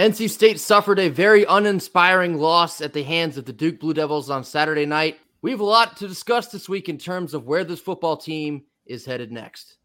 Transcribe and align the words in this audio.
NC 0.00 0.30
State 0.30 0.58
suffered 0.58 0.98
a 0.98 1.10
very 1.10 1.44
uninspiring 1.44 2.38
loss 2.38 2.80
at 2.80 2.94
the 2.94 3.02
hands 3.02 3.36
of 3.36 3.44
the 3.44 3.52
Duke 3.52 3.78
Blue 3.80 3.92
Devils 3.92 4.30
on 4.30 4.44
Saturday 4.44 4.86
night. 4.86 5.18
We 5.42 5.50
have 5.50 5.60
a 5.60 5.64
lot 5.64 5.98
to 5.98 6.08
discuss 6.08 6.46
this 6.46 6.70
week 6.70 6.88
in 6.88 6.96
terms 6.96 7.34
of 7.34 7.44
where 7.44 7.64
this 7.64 7.80
football 7.80 8.16
team 8.16 8.62
is 8.86 9.04
headed 9.04 9.30
next. 9.30 9.76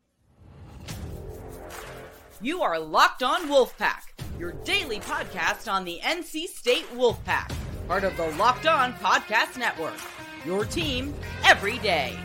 You 2.41 2.62
are 2.62 2.79
Locked 2.79 3.23
On 3.23 3.49
Wolfpack, 3.49 4.04
your 4.39 4.54
daily 4.63 5.01
podcast 5.01 5.69
on 5.69 5.83
the 5.83 5.99
NC 6.01 6.45
State 6.45 6.87
Wolfpack, 6.93 7.53
part 7.85 8.05
of 8.05 8.15
the 8.15 8.27
Locked 8.37 8.67
On 8.67 8.93
Podcast 8.93 9.57
Network. 9.57 9.99
Your 10.45 10.63
team 10.63 11.13
every 11.43 11.77
day. 11.79 12.17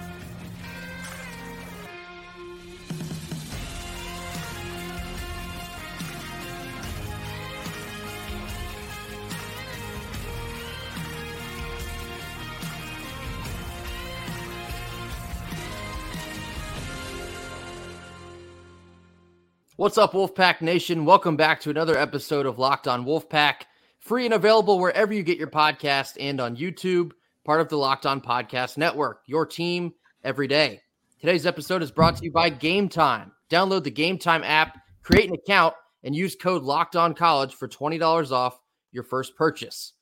What's 19.81 19.97
up, 19.97 20.13
Wolfpack 20.13 20.61
Nation? 20.61 21.07
Welcome 21.07 21.37
back 21.37 21.59
to 21.63 21.71
another 21.71 21.97
episode 21.97 22.45
of 22.45 22.59
Locked 22.59 22.87
On 22.87 23.07
Wolfpack, 23.07 23.63
free 23.99 24.27
and 24.27 24.35
available 24.35 24.79
wherever 24.79 25.15
you 25.15 25.23
get 25.23 25.39
your 25.39 25.49
podcast 25.49 26.19
and 26.21 26.39
on 26.39 26.55
YouTube, 26.55 27.13
part 27.47 27.63
of 27.63 27.71
the 27.71 27.79
Locked 27.79 28.05
On 28.05 28.21
Podcast 28.21 28.77
Network, 28.77 29.23
your 29.25 29.47
team 29.47 29.95
every 30.23 30.47
day. 30.47 30.83
Today's 31.19 31.47
episode 31.47 31.83
is 31.83 31.91
brought 31.91 32.19
to 32.19 32.25
you 32.27 32.31
by 32.31 32.51
Game 32.51 32.91
Time. 32.91 33.33
Download 33.49 33.83
the 33.83 33.91
Game 33.91 34.19
Time 34.19 34.45
app, 34.45 34.77
create 35.03 35.31
an 35.31 35.35
account, 35.35 35.73
and 36.05 36.15
use 36.15 36.37
code 36.37 36.63
Locked 36.63 36.95
On 36.95 37.15
College 37.15 37.55
for 37.55 37.67
$20 37.67 38.33
off 38.33 38.61
your 38.93 39.03
first 39.03 39.35
purchase. 39.35 39.95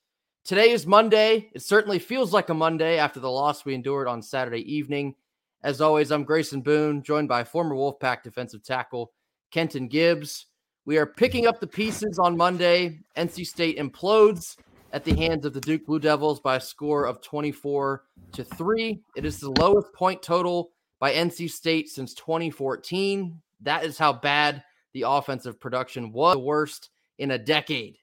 Today 0.44 0.70
is 0.70 0.88
Monday. 0.88 1.50
It 1.54 1.62
certainly 1.62 2.00
feels 2.00 2.32
like 2.32 2.48
a 2.48 2.54
Monday 2.54 2.98
after 2.98 3.20
the 3.20 3.30
loss 3.30 3.64
we 3.64 3.74
endured 3.74 4.08
on 4.08 4.22
Saturday 4.22 4.74
evening. 4.74 5.14
As 5.62 5.80
always, 5.80 6.10
I'm 6.10 6.24
Grayson 6.24 6.62
Boone, 6.62 7.00
joined 7.00 7.28
by 7.28 7.44
former 7.44 7.76
Wolfpack 7.76 8.24
defensive 8.24 8.64
tackle 8.64 9.12
Kenton 9.50 9.88
Gibbs. 9.88 10.46
We 10.84 10.96
are 10.96 11.06
picking 11.06 11.46
up 11.46 11.60
the 11.60 11.66
pieces 11.66 12.18
on 12.18 12.36
Monday. 12.36 13.00
NC 13.16 13.46
State 13.46 13.78
implodes 13.78 14.56
at 14.92 15.04
the 15.04 15.14
hands 15.14 15.44
of 15.44 15.52
the 15.52 15.60
Duke 15.60 15.84
Blue 15.86 15.98
Devils 15.98 16.40
by 16.40 16.56
a 16.56 16.60
score 16.60 17.04
of 17.04 17.20
24 17.20 18.04
to 18.32 18.44
3. 18.44 19.00
It 19.16 19.24
is 19.24 19.38
the 19.38 19.50
lowest 19.50 19.92
point 19.92 20.22
total 20.22 20.70
by 20.98 21.12
NC 21.12 21.50
State 21.50 21.88
since 21.88 22.14
2014. 22.14 23.40
That 23.60 23.84
is 23.84 23.98
how 23.98 24.12
bad 24.12 24.62
the 24.94 25.04
offensive 25.06 25.60
production 25.60 26.12
was, 26.12 26.34
the 26.34 26.40
worst 26.40 26.90
in 27.18 27.32
a 27.32 27.38
decade. 27.38 27.96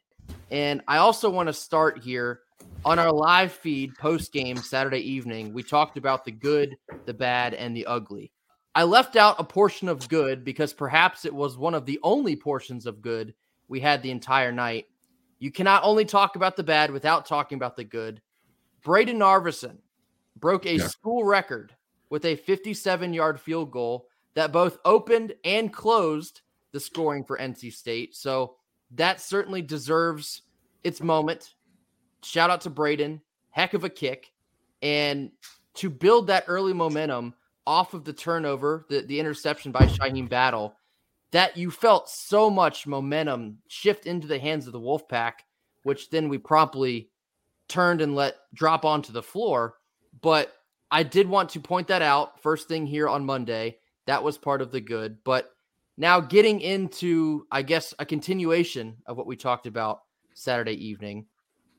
And 0.51 0.81
I 0.87 0.97
also 0.97 1.29
want 1.29 1.47
to 1.47 1.53
start 1.53 2.03
here 2.03 2.41
on 2.83 2.99
our 2.99 3.11
live 3.11 3.51
feed 3.51 3.95
post 3.95 4.31
game 4.31 4.57
Saturday 4.57 4.99
evening. 4.99 5.53
We 5.53 5.63
talked 5.63 5.97
about 5.97 6.23
the 6.23 6.31
good, 6.31 6.77
the 7.05 7.13
bad, 7.13 7.53
and 7.53 7.75
the 7.75 7.85
ugly. 7.85 8.31
I 8.75 8.83
left 8.83 9.15
out 9.15 9.39
a 9.39 9.43
portion 9.43 9.87
of 9.87 10.07
good 10.09 10.43
because 10.43 10.73
perhaps 10.73 11.23
it 11.23 11.33
was 11.33 11.57
one 11.57 11.73
of 11.73 11.85
the 11.85 11.97
only 12.03 12.35
portions 12.35 12.85
of 12.85 13.01
good 13.01 13.33
we 13.69 13.79
had 13.79 14.03
the 14.03 14.11
entire 14.11 14.51
night. 14.51 14.87
You 15.39 15.49
cannot 15.49 15.83
only 15.85 16.03
talk 16.03 16.35
about 16.35 16.57
the 16.57 16.63
bad 16.63 16.91
without 16.91 17.25
talking 17.25 17.55
about 17.55 17.77
the 17.77 17.85
good. 17.85 18.21
Brayden 18.85 19.15
Narveson 19.15 19.77
broke 20.37 20.65
a 20.65 20.75
yeah. 20.75 20.87
school 20.87 21.23
record 21.23 21.73
with 22.09 22.25
a 22.25 22.35
57 22.35 23.13
yard 23.13 23.39
field 23.39 23.71
goal 23.71 24.07
that 24.33 24.51
both 24.51 24.77
opened 24.83 25.33
and 25.45 25.71
closed 25.71 26.41
the 26.73 26.79
scoring 26.79 27.23
for 27.23 27.37
NC 27.37 27.71
State. 27.71 28.13
So 28.13 28.57
that 28.91 29.21
certainly 29.21 29.61
deserves 29.61 30.41
its 30.83 31.01
moment. 31.01 31.55
Shout 32.23 32.49
out 32.49 32.61
to 32.61 32.69
Brayden. 32.69 33.21
Heck 33.51 33.73
of 33.73 33.85
a 33.85 33.89
kick. 33.89 34.33
And 34.81 35.31
to 35.75 35.89
build 35.89 36.27
that 36.27 36.43
early 36.47 36.73
momentum, 36.73 37.33
off 37.67 37.93
of 37.93 38.03
the 38.03 38.13
turnover, 38.13 38.85
the, 38.89 39.01
the 39.01 39.19
interception 39.19 39.71
by 39.71 39.85
Shyheim 39.85 40.29
Battle, 40.29 40.75
that 41.31 41.57
you 41.57 41.71
felt 41.71 42.09
so 42.09 42.49
much 42.49 42.87
momentum 42.87 43.57
shift 43.67 44.05
into 44.05 44.27
the 44.27 44.39
hands 44.39 44.67
of 44.67 44.73
the 44.73 44.79
Wolfpack, 44.79 45.33
which 45.83 46.09
then 46.09 46.29
we 46.29 46.37
promptly 46.37 47.09
turned 47.67 48.01
and 48.01 48.15
let 48.15 48.35
drop 48.53 48.85
onto 48.85 49.11
the 49.11 49.23
floor. 49.23 49.75
But 50.21 50.53
I 50.91 51.03
did 51.03 51.27
want 51.27 51.49
to 51.51 51.59
point 51.59 51.87
that 51.87 52.01
out 52.01 52.41
first 52.41 52.67
thing 52.67 52.85
here 52.85 53.09
on 53.09 53.25
Monday. 53.25 53.77
That 54.07 54.23
was 54.23 54.37
part 54.37 54.61
of 54.61 54.71
the 54.71 54.81
good. 54.81 55.17
But 55.23 55.51
now 55.97 56.19
getting 56.19 56.61
into, 56.61 57.47
I 57.51 57.63
guess, 57.63 57.93
a 57.99 58.05
continuation 58.05 58.97
of 59.05 59.17
what 59.17 59.27
we 59.27 59.35
talked 59.35 59.67
about 59.67 60.01
Saturday 60.35 60.87
evening, 60.87 61.25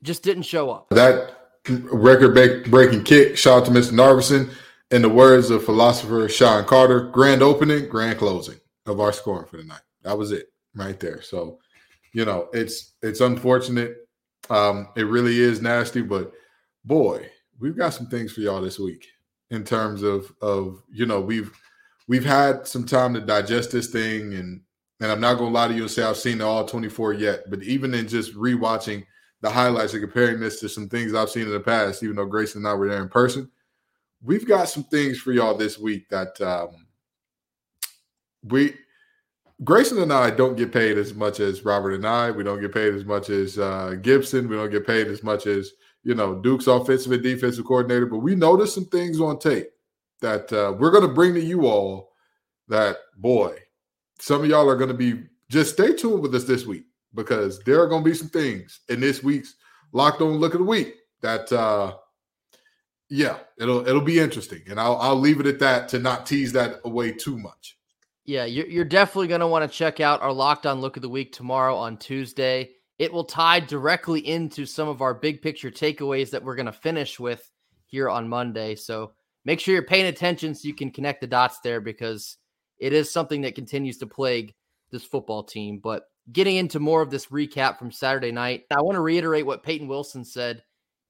just 0.03 0.23
didn't 0.23 0.43
show 0.43 0.69
up. 0.69 0.89
That 0.89 1.33
record 1.67 2.69
breaking 2.69 3.03
kick, 3.03 3.37
shout 3.37 3.61
out 3.61 3.65
to 3.65 3.71
Mr. 3.71 3.93
Narveson 3.93 4.53
in 4.91 5.01
the 5.01 5.09
words 5.09 5.49
of 5.49 5.65
philosopher 5.65 6.29
Shawn 6.29 6.65
Carter, 6.65 7.09
grand 7.09 7.41
opening, 7.41 7.89
grand 7.89 8.17
closing 8.17 8.59
of 8.85 8.99
our 8.99 9.11
scoring 9.11 9.47
for 9.47 9.57
the 9.57 9.63
night. 9.63 9.81
That 10.03 10.17
was 10.17 10.31
it 10.31 10.47
right 10.75 10.99
there. 10.99 11.21
So, 11.21 11.59
you 12.13 12.25
know, 12.25 12.47
it's 12.53 12.93
it's 13.01 13.21
unfortunate. 13.21 13.97
Um, 14.49 14.87
it 14.95 15.07
really 15.07 15.39
is 15.39 15.61
nasty, 15.61 16.01
but 16.01 16.31
boy, 16.85 17.29
we've 17.59 17.77
got 17.77 17.93
some 17.93 18.07
things 18.07 18.31
for 18.31 18.41
y'all 18.41 18.61
this 18.61 18.79
week 18.79 19.05
in 19.49 19.63
terms 19.63 20.03
of 20.03 20.31
of 20.41 20.81
you 20.89 21.05
know 21.05 21.19
we've 21.19 21.51
we've 22.07 22.25
had 22.25 22.67
some 22.67 22.85
time 22.85 23.13
to 23.13 23.21
digest 23.21 23.71
this 23.71 23.87
thing 23.87 24.33
and 24.33 24.61
and 24.99 25.11
I'm 25.11 25.21
not 25.21 25.35
gonna 25.35 25.51
lie 25.51 25.67
to 25.67 25.73
you 25.73 25.83
and 25.83 25.91
say 25.91 26.03
I've 26.03 26.17
seen 26.17 26.39
the 26.39 26.45
all 26.45 26.65
24 26.65 27.13
yet, 27.13 27.49
but 27.49 27.61
even 27.63 27.93
in 27.93 28.07
just 28.07 28.33
rewatching 28.35 29.05
the 29.41 29.49
highlights 29.49 29.93
and 29.93 30.01
comparing 30.01 30.39
this 30.39 30.59
to 30.61 30.69
some 30.69 30.89
things 30.89 31.13
I've 31.13 31.29
seen 31.29 31.43
in 31.43 31.51
the 31.51 31.59
past, 31.59 32.01
even 32.01 32.15
though 32.15 32.25
Grayson 32.25 32.61
and 32.61 32.67
I 32.67 32.73
were 32.73 32.87
there 32.87 33.03
in 33.03 33.09
person, 33.09 33.51
we've 34.23 34.47
got 34.47 34.69
some 34.69 34.83
things 34.83 35.19
for 35.19 35.31
y'all 35.31 35.55
this 35.55 35.77
week 35.77 36.09
that 36.09 36.39
um, 36.41 36.87
we 38.43 38.75
Grayson 39.63 40.01
and 40.01 40.13
I 40.13 40.29
don't 40.29 40.55
get 40.55 40.71
paid 40.71 40.97
as 40.97 41.13
much 41.13 41.39
as 41.39 41.65
Robert 41.65 41.93
and 41.93 42.05
I. 42.05 42.29
We 42.29 42.43
don't 42.43 42.61
get 42.61 42.73
paid 42.73 42.93
as 42.93 43.05
much 43.05 43.29
as 43.29 43.57
uh, 43.57 43.95
Gibson. 44.01 44.47
We 44.47 44.55
don't 44.55 44.69
get 44.69 44.85
paid 44.85 45.07
as 45.07 45.23
much 45.23 45.47
as 45.47 45.71
you 46.03 46.13
know 46.13 46.35
Duke's 46.35 46.67
offensive 46.67 47.11
and 47.11 47.23
defensive 47.23 47.65
coordinator. 47.65 48.05
But 48.05 48.19
we 48.19 48.35
noticed 48.35 48.75
some 48.75 48.85
things 48.85 49.19
on 49.19 49.39
tape 49.39 49.69
that 50.21 50.51
uh, 50.53 50.73
we're 50.77 50.91
going 50.91 51.07
to 51.07 51.13
bring 51.13 51.33
to 51.33 51.41
you 51.41 51.65
all. 51.65 52.11
That 52.69 52.97
boy, 53.15 53.57
some 54.19 54.41
of 54.41 54.47
y'all 54.47 54.69
are 54.69 54.75
going 54.75 54.89
to 54.89 54.93
be 54.93 55.23
just 55.49 55.73
stay 55.73 55.93
tuned 55.93 56.21
with 56.21 56.35
us 56.35 56.43
this 56.43 56.65
week 56.65 56.83
because 57.13 57.59
there 57.63 57.81
are 57.81 57.87
going 57.87 58.03
to 58.03 58.09
be 58.09 58.15
some 58.15 58.27
things 58.27 58.81
in 58.89 58.99
this 58.99 59.23
week's 59.23 59.55
locked 59.93 60.21
on 60.21 60.37
look 60.37 60.53
of 60.53 60.59
the 60.59 60.65
week 60.65 60.95
that 61.21 61.51
uh, 61.51 61.95
yeah, 63.09 63.37
it'll 63.57 63.87
it'll 63.87 64.01
be 64.01 64.19
interesting, 64.19 64.61
and 64.67 64.79
I'll 64.79 64.97
I'll 64.97 65.15
leave 65.15 65.39
it 65.39 65.47
at 65.47 65.59
that 65.59 65.89
to 65.89 65.99
not 65.99 66.25
tease 66.25 66.51
that 66.53 66.81
away 66.83 67.11
too 67.11 67.37
much. 67.37 67.77
Yeah, 68.25 68.43
you're, 68.43 68.67
you're 68.67 68.85
definitely 68.85 69.29
going 69.29 69.39
to 69.39 69.47
want 69.47 69.69
to 69.69 69.77
check 69.77 70.01
out 70.01 70.21
our 70.21 70.33
Locked 70.33 70.65
On 70.65 70.81
Look 70.81 70.97
of 70.97 71.01
the 71.01 71.07
Week 71.09 71.31
tomorrow 71.31 71.77
on 71.77 71.95
Tuesday. 71.95 72.71
It 72.99 73.13
will 73.13 73.23
tie 73.23 73.61
directly 73.61 74.19
into 74.27 74.65
some 74.65 74.89
of 74.89 75.01
our 75.01 75.13
big 75.13 75.41
picture 75.41 75.71
takeaways 75.71 76.31
that 76.31 76.43
we're 76.43 76.57
going 76.57 76.65
to 76.65 76.73
finish 76.73 77.21
with 77.21 77.49
here 77.85 78.09
on 78.09 78.27
Monday. 78.27 78.75
So 78.75 79.13
make 79.45 79.61
sure 79.61 79.73
you're 79.73 79.83
paying 79.83 80.07
attention 80.07 80.53
so 80.53 80.67
you 80.67 80.73
can 80.73 80.91
connect 80.91 81.21
the 81.21 81.27
dots 81.27 81.61
there 81.61 81.79
because 81.79 82.35
it 82.79 82.91
is 82.91 83.09
something 83.09 83.41
that 83.41 83.55
continues 83.55 83.97
to 83.99 84.07
plague 84.07 84.53
this 84.91 85.05
football 85.05 85.43
team. 85.43 85.79
But 85.79 86.03
getting 86.33 86.57
into 86.57 86.81
more 86.81 87.01
of 87.01 87.09
this 87.09 87.27
recap 87.27 87.79
from 87.79 87.91
Saturday 87.91 88.33
night, 88.33 88.65
I 88.71 88.81
want 88.81 88.95
to 88.95 89.01
reiterate 89.01 89.45
what 89.45 89.63
Peyton 89.63 89.87
Wilson 89.87 90.25
said 90.25 90.63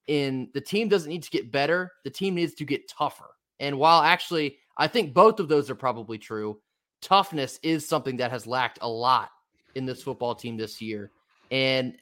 in 0.07 0.49
the 0.53 0.61
team 0.61 0.87
doesn't 0.87 1.09
need 1.09 1.23
to 1.23 1.29
get 1.29 1.51
better, 1.51 1.91
the 2.03 2.09
team 2.09 2.35
needs 2.35 2.53
to 2.55 2.65
get 2.65 2.87
tougher. 2.87 3.29
And 3.59 3.77
while 3.77 4.01
actually 4.01 4.57
I 4.77 4.87
think 4.87 5.13
both 5.13 5.39
of 5.39 5.47
those 5.47 5.69
are 5.69 5.75
probably 5.75 6.17
true, 6.17 6.59
toughness 7.01 7.59
is 7.63 7.87
something 7.87 8.17
that 8.17 8.31
has 8.31 8.47
lacked 8.47 8.79
a 8.81 8.89
lot 8.89 9.29
in 9.75 9.85
this 9.85 10.03
football 10.03 10.35
team 10.35 10.57
this 10.57 10.81
year. 10.81 11.11
And 11.51 11.97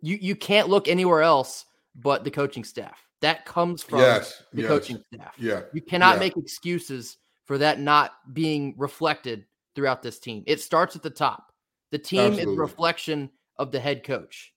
you 0.00 0.18
you 0.20 0.36
can't 0.36 0.68
look 0.68 0.88
anywhere 0.88 1.22
else 1.22 1.66
but 1.94 2.24
the 2.24 2.30
coaching 2.30 2.64
staff. 2.64 3.06
That 3.20 3.44
comes 3.44 3.82
from 3.82 3.98
yes, 3.98 4.42
the 4.52 4.62
yes, 4.62 4.68
coaching 4.68 5.04
staff. 5.12 5.34
Yeah. 5.36 5.62
You 5.72 5.82
cannot 5.82 6.14
yeah. 6.14 6.20
make 6.20 6.36
excuses 6.36 7.18
for 7.44 7.58
that 7.58 7.80
not 7.80 8.12
being 8.32 8.74
reflected 8.78 9.44
throughout 9.74 10.02
this 10.02 10.18
team. 10.18 10.42
It 10.46 10.60
starts 10.60 10.96
at 10.96 11.02
the 11.02 11.10
top. 11.10 11.52
The 11.90 11.98
team 11.98 12.20
Absolutely. 12.20 12.52
is 12.52 12.58
a 12.58 12.60
reflection 12.60 13.30
of 13.58 13.72
the 13.72 13.80
head 13.80 14.04
coach. 14.04 14.54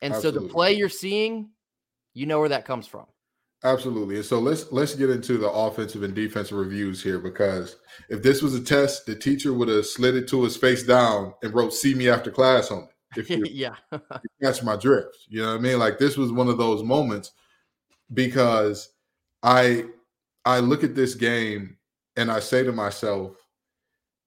And 0.00 0.12
Absolutely. 0.12 0.40
so 0.40 0.46
the 0.46 0.52
play 0.52 0.72
you're 0.74 0.88
seeing 0.88 1.50
you 2.14 2.26
know 2.26 2.40
where 2.40 2.48
that 2.48 2.64
comes 2.64 2.86
from. 2.86 3.06
Absolutely. 3.64 4.16
And 4.16 4.24
so 4.24 4.38
let's 4.38 4.70
let's 4.72 4.94
get 4.94 5.10
into 5.10 5.38
the 5.38 5.50
offensive 5.50 6.02
and 6.02 6.14
defensive 6.14 6.58
reviews 6.58 7.02
here 7.02 7.18
because 7.18 7.76
if 8.10 8.22
this 8.22 8.42
was 8.42 8.54
a 8.54 8.62
test, 8.62 9.06
the 9.06 9.14
teacher 9.14 9.54
would 9.54 9.68
have 9.68 9.86
slid 9.86 10.16
it 10.16 10.28
to 10.28 10.42
his 10.44 10.56
face 10.56 10.82
down 10.82 11.32
and 11.42 11.54
wrote 11.54 11.72
"See 11.72 11.94
me 11.94 12.10
after 12.10 12.30
class" 12.30 12.70
on 12.70 12.84
it. 12.84 13.18
If 13.18 13.30
you, 13.30 13.42
yeah, 13.50 13.76
you 13.90 14.00
catch 14.42 14.62
my 14.62 14.76
drift. 14.76 15.16
You 15.28 15.42
know 15.42 15.52
what 15.52 15.58
I 15.58 15.62
mean? 15.62 15.78
Like 15.78 15.98
this 15.98 16.16
was 16.16 16.30
one 16.30 16.48
of 16.48 16.58
those 16.58 16.82
moments 16.82 17.32
because 18.12 18.90
I 19.42 19.86
I 20.44 20.60
look 20.60 20.84
at 20.84 20.94
this 20.94 21.14
game 21.14 21.78
and 22.16 22.30
I 22.30 22.40
say 22.40 22.62
to 22.64 22.72
myself, 22.72 23.34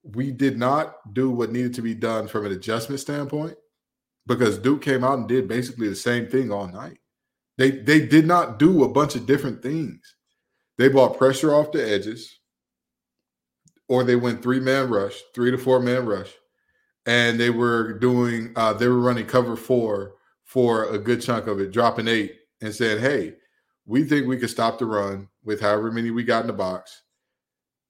we 0.02 0.32
did 0.32 0.58
not 0.58 1.14
do 1.14 1.30
what 1.30 1.52
needed 1.52 1.74
to 1.74 1.82
be 1.82 1.94
done 1.94 2.26
from 2.26 2.44
an 2.44 2.52
adjustment 2.52 3.00
standpoint 3.00 3.56
because 4.26 4.58
Duke 4.58 4.82
came 4.82 5.04
out 5.04 5.18
and 5.18 5.28
did 5.28 5.46
basically 5.46 5.88
the 5.88 5.94
same 5.94 6.26
thing 6.26 6.50
all 6.50 6.66
night. 6.66 6.98
They 7.58 7.72
they 7.72 8.06
did 8.06 8.26
not 8.26 8.58
do 8.58 8.84
a 8.84 8.88
bunch 8.88 9.16
of 9.16 9.26
different 9.26 9.62
things. 9.62 10.00
They 10.78 10.88
brought 10.88 11.18
pressure 11.18 11.52
off 11.52 11.72
the 11.72 11.86
edges, 11.86 12.38
or 13.88 14.04
they 14.04 14.16
went 14.16 14.42
three 14.42 14.60
man 14.60 14.88
rush, 14.88 15.20
three 15.34 15.50
to 15.50 15.58
four 15.58 15.80
man 15.80 16.06
rush, 16.06 16.32
and 17.04 17.38
they 17.38 17.50
were 17.50 17.98
doing 17.98 18.52
uh, 18.56 18.72
they 18.74 18.86
were 18.86 19.00
running 19.00 19.26
cover 19.26 19.56
four 19.56 20.14
for 20.44 20.84
a 20.88 20.98
good 20.98 21.20
chunk 21.20 21.48
of 21.48 21.60
it, 21.60 21.72
dropping 21.72 22.06
eight 22.06 22.36
and 22.62 22.72
saying, 22.72 23.00
"Hey, 23.00 23.34
we 23.86 24.04
think 24.04 24.26
we 24.26 24.38
could 24.38 24.50
stop 24.50 24.78
the 24.78 24.86
run 24.86 25.28
with 25.44 25.60
however 25.60 25.90
many 25.90 26.12
we 26.12 26.22
got 26.22 26.42
in 26.42 26.46
the 26.46 26.52
box, 26.52 27.02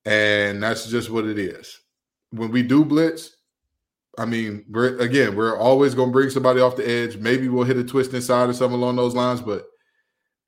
and 0.06 0.62
that's 0.62 0.88
just 0.88 1.11
what 1.11 1.26
it 1.26 1.38
is." 1.38 1.79
When 2.31 2.50
we 2.50 2.62
do 2.62 2.87
blitz, 2.87 3.37
I 4.19 4.25
mean, 4.25 4.65
we're 4.69 4.99
again, 4.99 5.37
we're 5.37 5.56
always 5.56 5.94
going 5.94 6.09
to 6.09 6.12
bring 6.12 6.31
somebody 6.31 6.61
off 6.61 6.76
the 6.76 6.88
edge. 6.88 7.17
Maybe 7.17 7.49
we'll 7.49 7.65
hit 7.65 7.76
a 7.76 7.85
twist 7.85 8.12
inside 8.12 8.49
or 8.49 8.53
something 8.53 8.79
along 8.79 8.97
those 8.97 9.15
lines, 9.15 9.41
but 9.41 9.67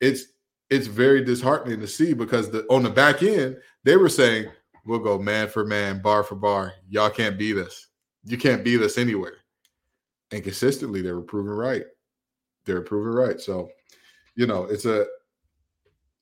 it's 0.01 0.25
it's 0.69 0.87
very 0.87 1.23
disheartening 1.23 1.79
to 1.79 1.87
see 1.87 2.13
because 2.13 2.51
the 2.51 2.65
on 2.69 2.83
the 2.83 2.89
back 2.89 3.23
end 3.23 3.57
they 3.83 3.95
were 3.95 4.09
saying 4.09 4.47
we'll 4.85 4.99
go 4.99 5.17
man 5.17 5.47
for 5.47 5.65
man, 5.65 6.01
bar 6.01 6.23
for 6.23 6.35
bar. 6.35 6.73
Y'all 6.89 7.09
can't 7.09 7.37
beat 7.37 7.57
us. 7.57 7.87
You 8.25 8.37
can't 8.37 8.63
beat 8.63 8.81
us 8.81 8.97
anywhere. 8.97 9.37
And 10.31 10.43
consistently, 10.43 11.01
they 11.01 11.11
were 11.11 11.21
proven 11.21 11.51
right. 11.51 11.83
They 12.65 12.73
were 12.73 12.81
proven 12.81 13.13
right. 13.13 13.39
So, 13.39 13.69
you 14.35 14.47
know, 14.47 14.65
it's 14.65 14.85
a 14.85 15.05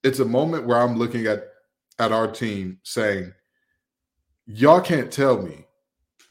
it's 0.03 0.19
a 0.19 0.25
moment 0.25 0.65
where 0.65 0.79
I'm 0.79 0.97
looking 0.97 1.25
at 1.25 1.45
at 1.97 2.11
our 2.11 2.31
team 2.31 2.79
saying, 2.83 3.33
y'all 4.45 4.81
can't 4.81 5.11
tell 5.11 5.41
me 5.41 5.65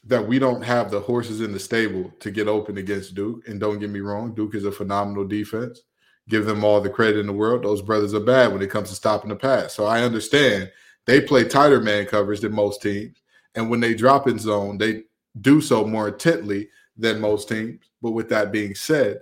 that 0.09 0.27
we 0.27 0.39
don't 0.39 0.63
have 0.63 0.89
the 0.89 0.99
horses 0.99 1.39
in 1.39 1.51
the 1.51 1.59
stable 1.59 2.11
to 2.19 2.31
get 2.31 2.47
open 2.47 2.77
against 2.79 3.13
Duke. 3.13 3.47
And 3.47 3.59
don't 3.59 3.77
get 3.77 3.91
me 3.91 3.99
wrong, 3.99 4.33
Duke 4.33 4.55
is 4.55 4.65
a 4.65 4.71
phenomenal 4.71 5.23
defense. 5.23 5.81
Give 6.27 6.45
them 6.45 6.63
all 6.63 6.81
the 6.81 6.89
credit 6.89 7.19
in 7.19 7.27
the 7.27 7.33
world. 7.33 7.63
Those 7.63 7.83
brothers 7.83 8.15
are 8.15 8.19
bad 8.19 8.51
when 8.51 8.63
it 8.63 8.71
comes 8.71 8.89
to 8.89 8.95
stopping 8.95 9.29
the 9.29 9.35
pass. 9.35 9.73
So 9.73 9.85
I 9.85 10.01
understand 10.01 10.71
they 11.05 11.21
play 11.21 11.43
tighter 11.43 11.79
man 11.79 12.07
coverage 12.07 12.39
than 12.39 12.53
most 12.53 12.81
teams. 12.81 13.17
And 13.53 13.69
when 13.69 13.79
they 13.79 13.93
drop 13.93 14.27
in 14.27 14.39
zone, 14.39 14.79
they 14.79 15.03
do 15.41 15.61
so 15.61 15.85
more 15.85 16.07
intently 16.07 16.69
than 16.97 17.21
most 17.21 17.47
teams. 17.47 17.85
But 18.01 18.11
with 18.11 18.29
that 18.29 18.51
being 18.51 18.73
said, 18.73 19.19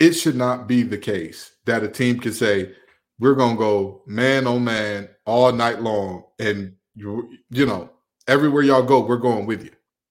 it 0.00 0.12
should 0.12 0.36
not 0.36 0.66
be 0.66 0.84
the 0.84 0.98
case 0.98 1.52
that 1.66 1.84
a 1.84 1.88
team 1.88 2.18
can 2.18 2.32
say, 2.32 2.72
we're 3.18 3.34
going 3.34 3.56
to 3.56 3.60
go 3.60 4.02
man 4.06 4.46
on 4.46 4.64
man 4.64 5.08
all 5.26 5.52
night 5.52 5.82
long. 5.82 6.24
And, 6.38 6.76
you, 6.94 7.36
you 7.50 7.66
know, 7.66 7.90
everywhere 8.26 8.62
y'all 8.62 8.82
go, 8.82 9.00
we're 9.00 9.16
going 9.18 9.44
with 9.44 9.64
you. 9.64 9.70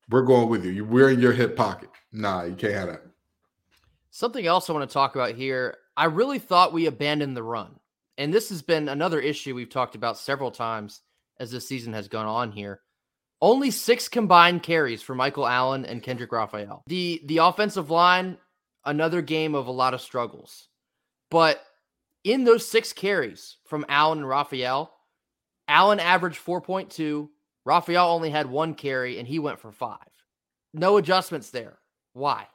We're 0.09 0.21
going 0.21 0.50
with 0.50 0.65
you. 0.65 0.86
We're 0.86 1.09
in 1.09 1.19
your 1.19 1.33
hip 1.33 1.56
pocket. 1.56 1.89
Nah, 2.12 2.44
you 2.44 2.56
can't 2.56 2.74
have 2.74 2.88
that. 2.88 3.01
Something 4.09 4.48
else 4.48 4.69
I 4.69 4.74
want 4.74 4.89
to 4.89 4.94
talk 4.94 5.15
about 5.15 5.36
here. 5.36 5.77
I 5.95 6.06
really 6.06 6.39
thought 6.39 6.74
we 6.74 6.86
abandoned 6.86 7.36
the 7.36 7.44
run. 7.44 7.80
And 8.18 8.33
this 8.33 8.50
has 8.50 8.62
been 8.62 8.89
another 8.89 9.19
issue 9.19 9.54
we've 9.54 9.69
talked 9.69 9.95
about 9.95 10.18
several 10.18 10.51
times 10.51 11.01
as 11.39 11.51
this 11.51 11.68
season 11.68 11.94
has 11.94 12.07
gone 12.07 12.25
on 12.25 12.51
here. 12.51 12.81
Only 13.42 13.69
six 13.69 14.07
combined 14.07 14.63
carries 14.63 15.04
for 15.04 15.13
Michael 15.13 15.45
Allen 15.45 15.86
and 15.86 16.01
Kendrick 16.01 16.31
Raphael. 16.31 16.83
The 16.88 17.21
the 17.25 17.38
offensive 17.38 17.92
line, 17.92 18.38
another 18.83 19.21
game 19.21 19.53
of 19.53 19.68
a 19.68 19.71
lot 19.71 19.94
of 19.94 20.01
struggles. 20.01 20.69
But 21.30 21.62
in 22.24 22.45
those 22.45 22.68
six 22.68 22.94
carries 22.94 23.57
from 23.65 23.86
Allen 23.88 24.19
and 24.19 24.27
Raphael, 24.27 24.92
Allen 25.68 26.00
averaged 26.00 26.44
4.2, 26.44 27.30
Raphael 27.67 28.09
only 28.09 28.29
had 28.29 28.49
one 28.49 28.73
carry 28.73 29.19
and 29.19 29.27
he 29.27 29.39
went 29.39 29.59
for 29.59 29.73
five. 29.73 29.97
No 30.73 30.95
adjustments 30.95 31.49
there. 31.49 31.77
Why? 32.13 32.47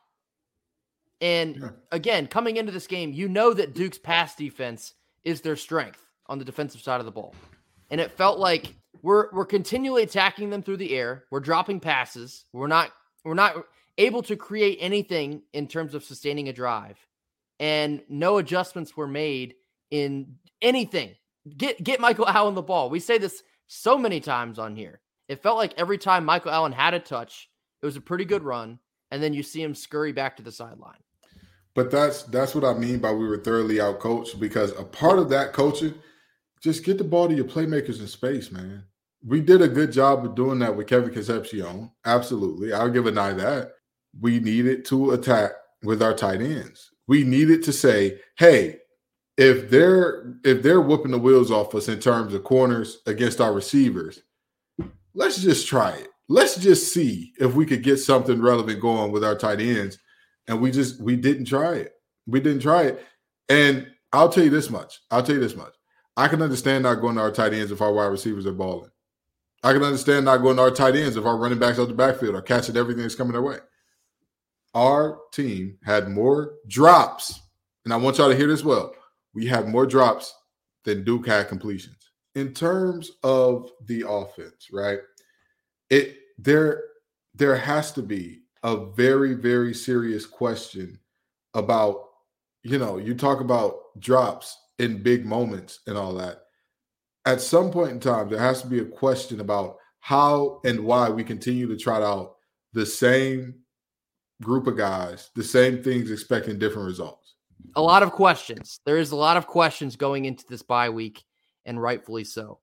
And 1.20 1.72
again, 1.92 2.26
coming 2.26 2.56
into 2.56 2.72
this 2.72 2.86
game, 2.86 3.12
you 3.12 3.28
know 3.28 3.52
that 3.52 3.74
Duke's 3.74 3.98
pass 3.98 4.34
defense 4.34 4.94
is 5.22 5.42
their 5.42 5.54
strength 5.54 6.00
on 6.26 6.38
the 6.38 6.46
defensive 6.46 6.80
side 6.80 6.98
of 6.98 7.04
the 7.04 7.12
ball. 7.12 7.34
And 7.90 8.00
it 8.00 8.10
felt 8.10 8.38
like 8.38 8.74
we're 9.02 9.30
we're 9.32 9.44
continually 9.44 10.02
attacking 10.02 10.48
them 10.48 10.62
through 10.62 10.78
the 10.78 10.96
air. 10.96 11.24
We're 11.30 11.40
dropping 11.40 11.80
passes. 11.80 12.46
We're 12.54 12.66
not 12.66 12.90
we're 13.22 13.34
not 13.34 13.66
able 13.98 14.22
to 14.22 14.34
create 14.34 14.78
anything 14.80 15.42
in 15.52 15.68
terms 15.68 15.94
of 15.94 16.02
sustaining 16.04 16.48
a 16.48 16.54
drive. 16.54 16.96
And 17.60 18.02
no 18.08 18.38
adjustments 18.38 18.96
were 18.96 19.06
made 19.06 19.56
in 19.90 20.36
anything. 20.62 21.14
Get 21.54 21.84
get 21.84 22.00
Michael 22.00 22.26
Allen 22.26 22.54
the 22.54 22.62
ball. 22.62 22.88
We 22.88 22.98
say 22.98 23.18
this 23.18 23.42
so 23.72 23.96
many 23.96 24.20
times 24.20 24.58
on 24.58 24.76
here. 24.76 25.00
It 25.28 25.42
felt 25.42 25.56
like 25.56 25.72
every 25.78 25.96
time 25.96 26.24
Michael 26.24 26.50
Allen 26.50 26.72
had 26.72 26.92
a 26.92 27.00
touch, 27.00 27.48
it 27.80 27.86
was 27.86 27.96
a 27.96 28.02
pretty 28.02 28.24
good 28.24 28.42
run, 28.42 28.78
and 29.10 29.22
then 29.22 29.32
you 29.32 29.42
see 29.42 29.62
him 29.62 29.74
scurry 29.74 30.12
back 30.12 30.36
to 30.36 30.42
the 30.42 30.52
sideline. 30.52 30.98
But 31.74 31.90
that's 31.90 32.24
that's 32.24 32.54
what 32.54 32.64
I 32.64 32.74
mean 32.74 32.98
by 32.98 33.12
we 33.12 33.26
were 33.26 33.38
thoroughly 33.38 33.80
out 33.80 33.98
coached 33.98 34.38
because 34.38 34.72
a 34.78 34.84
part 34.84 35.18
of 35.18 35.30
that 35.30 35.54
coaching, 35.54 35.94
just 36.60 36.84
get 36.84 36.98
the 36.98 37.04
ball 37.04 37.28
to 37.28 37.34
your 37.34 37.46
playmakers 37.46 38.00
in 38.00 38.06
space, 38.08 38.52
man. 38.52 38.84
We 39.26 39.40
did 39.40 39.62
a 39.62 39.68
good 39.68 39.90
job 39.90 40.26
of 40.26 40.34
doing 40.34 40.58
that 40.58 40.76
with 40.76 40.88
Kevin 40.88 41.10
Concepcion. 41.10 41.90
Absolutely. 42.04 42.74
I'll 42.74 42.90
give 42.90 43.06
an 43.06 43.16
eye 43.16 43.32
that. 43.32 43.72
We 44.20 44.38
needed 44.38 44.84
to 44.86 45.12
attack 45.12 45.52
with 45.82 46.02
our 46.02 46.12
tight 46.12 46.42
ends. 46.42 46.90
We 47.06 47.24
needed 47.24 47.62
to 47.62 47.72
say, 47.72 48.18
hey, 48.36 48.80
if 49.42 49.70
they're 49.70 50.36
if 50.44 50.62
they're 50.62 50.80
whooping 50.80 51.10
the 51.10 51.18
wheels 51.18 51.50
off 51.50 51.74
us 51.74 51.88
in 51.88 51.98
terms 51.98 52.32
of 52.32 52.44
corners 52.44 52.98
against 53.06 53.40
our 53.40 53.52
receivers, 53.52 54.22
let's 55.14 55.42
just 55.42 55.66
try 55.66 55.90
it. 55.90 56.08
Let's 56.28 56.56
just 56.56 56.94
see 56.94 57.32
if 57.40 57.54
we 57.54 57.66
could 57.66 57.82
get 57.82 57.96
something 57.96 58.40
relevant 58.40 58.80
going 58.80 59.10
with 59.10 59.24
our 59.24 59.36
tight 59.36 59.60
ends. 59.60 59.98
And 60.46 60.60
we 60.60 60.70
just 60.70 61.00
we 61.00 61.16
didn't 61.16 61.46
try 61.46 61.74
it. 61.74 61.92
We 62.26 62.38
didn't 62.38 62.62
try 62.62 62.84
it. 62.84 63.04
And 63.48 63.88
I'll 64.12 64.28
tell 64.28 64.44
you 64.44 64.50
this 64.50 64.70
much. 64.70 65.00
I'll 65.10 65.24
tell 65.24 65.34
you 65.34 65.40
this 65.40 65.56
much. 65.56 65.74
I 66.16 66.28
can 66.28 66.40
understand 66.40 66.84
not 66.84 66.96
going 66.96 67.16
to 67.16 67.22
our 67.22 67.32
tight 67.32 67.52
ends 67.52 67.72
if 67.72 67.82
our 67.82 67.92
wide 67.92 68.06
receivers 68.06 68.46
are 68.46 68.52
balling. 68.52 68.90
I 69.64 69.72
can 69.72 69.82
understand 69.82 70.24
not 70.24 70.38
going 70.38 70.56
to 70.56 70.62
our 70.62 70.70
tight 70.70 70.94
ends 70.94 71.16
if 71.16 71.24
our 71.24 71.36
running 71.36 71.58
backs 71.58 71.80
out 71.80 71.88
the 71.88 71.94
backfield 71.94 72.36
are 72.36 72.42
catching 72.42 72.76
everything 72.76 73.02
that's 73.02 73.14
coming 73.16 73.32
their 73.32 73.42
way. 73.42 73.58
Our 74.74 75.18
team 75.32 75.78
had 75.84 76.08
more 76.08 76.54
drops, 76.68 77.40
and 77.84 77.92
I 77.92 77.96
want 77.96 78.18
y'all 78.18 78.28
to 78.28 78.36
hear 78.36 78.46
this 78.46 78.64
well. 78.64 78.94
We 79.34 79.46
had 79.46 79.68
more 79.68 79.86
drops 79.86 80.34
than 80.84 81.04
Duke 81.04 81.26
had 81.26 81.48
completions 81.48 82.10
in 82.34 82.54
terms 82.54 83.12
of 83.22 83.70
the 83.86 84.04
offense, 84.08 84.68
right? 84.72 85.00
It 85.90 86.18
there 86.38 86.84
there 87.34 87.56
has 87.56 87.92
to 87.92 88.02
be 88.02 88.42
a 88.62 88.86
very 88.92 89.34
very 89.34 89.74
serious 89.74 90.26
question 90.26 90.98
about 91.54 92.08
you 92.64 92.78
know, 92.78 92.96
you 92.96 93.14
talk 93.14 93.40
about 93.40 93.98
drops 93.98 94.56
in 94.78 95.02
big 95.02 95.26
moments 95.26 95.80
and 95.86 95.98
all 95.98 96.14
that. 96.14 96.42
At 97.26 97.40
some 97.40 97.70
point 97.70 97.90
in 97.92 98.00
time 98.00 98.28
there 98.28 98.38
has 98.38 98.62
to 98.62 98.68
be 98.68 98.80
a 98.80 98.84
question 98.84 99.40
about 99.40 99.76
how 100.00 100.60
and 100.64 100.80
why 100.80 101.08
we 101.08 101.24
continue 101.24 101.66
to 101.68 101.76
trot 101.76 102.02
out 102.02 102.36
the 102.72 102.86
same 102.86 103.54
group 104.42 104.66
of 104.66 104.76
guys, 104.76 105.30
the 105.34 105.44
same 105.44 105.82
things 105.82 106.10
expecting 106.10 106.58
different 106.58 106.86
results. 106.86 107.34
A 107.74 107.82
lot 107.82 108.02
of 108.02 108.12
questions. 108.12 108.80
There 108.84 108.98
is 108.98 109.12
a 109.12 109.16
lot 109.16 109.36
of 109.36 109.46
questions 109.46 109.96
going 109.96 110.24
into 110.24 110.44
this 110.48 110.62
bye 110.62 110.90
week 110.90 111.24
and 111.64 111.80
rightfully 111.80 112.24
so. 112.24 112.60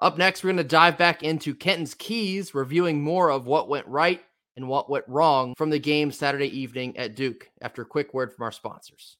Up 0.00 0.18
next, 0.18 0.42
we're 0.42 0.48
going 0.48 0.58
to 0.58 0.64
dive 0.64 0.98
back 0.98 1.22
into 1.22 1.54
Kenton's 1.54 1.94
keys, 1.94 2.54
reviewing 2.54 3.02
more 3.02 3.30
of 3.30 3.46
what 3.46 3.68
went 3.68 3.86
right 3.86 4.20
and 4.56 4.68
what 4.68 4.90
went 4.90 5.04
wrong 5.08 5.54
from 5.56 5.70
the 5.70 5.78
game 5.78 6.10
Saturday 6.12 6.58
evening 6.58 6.96
at 6.96 7.16
Duke 7.16 7.48
after 7.62 7.82
a 7.82 7.86
quick 7.86 8.12
word 8.12 8.32
from 8.32 8.44
our 8.44 8.52
sponsors. 8.52 9.16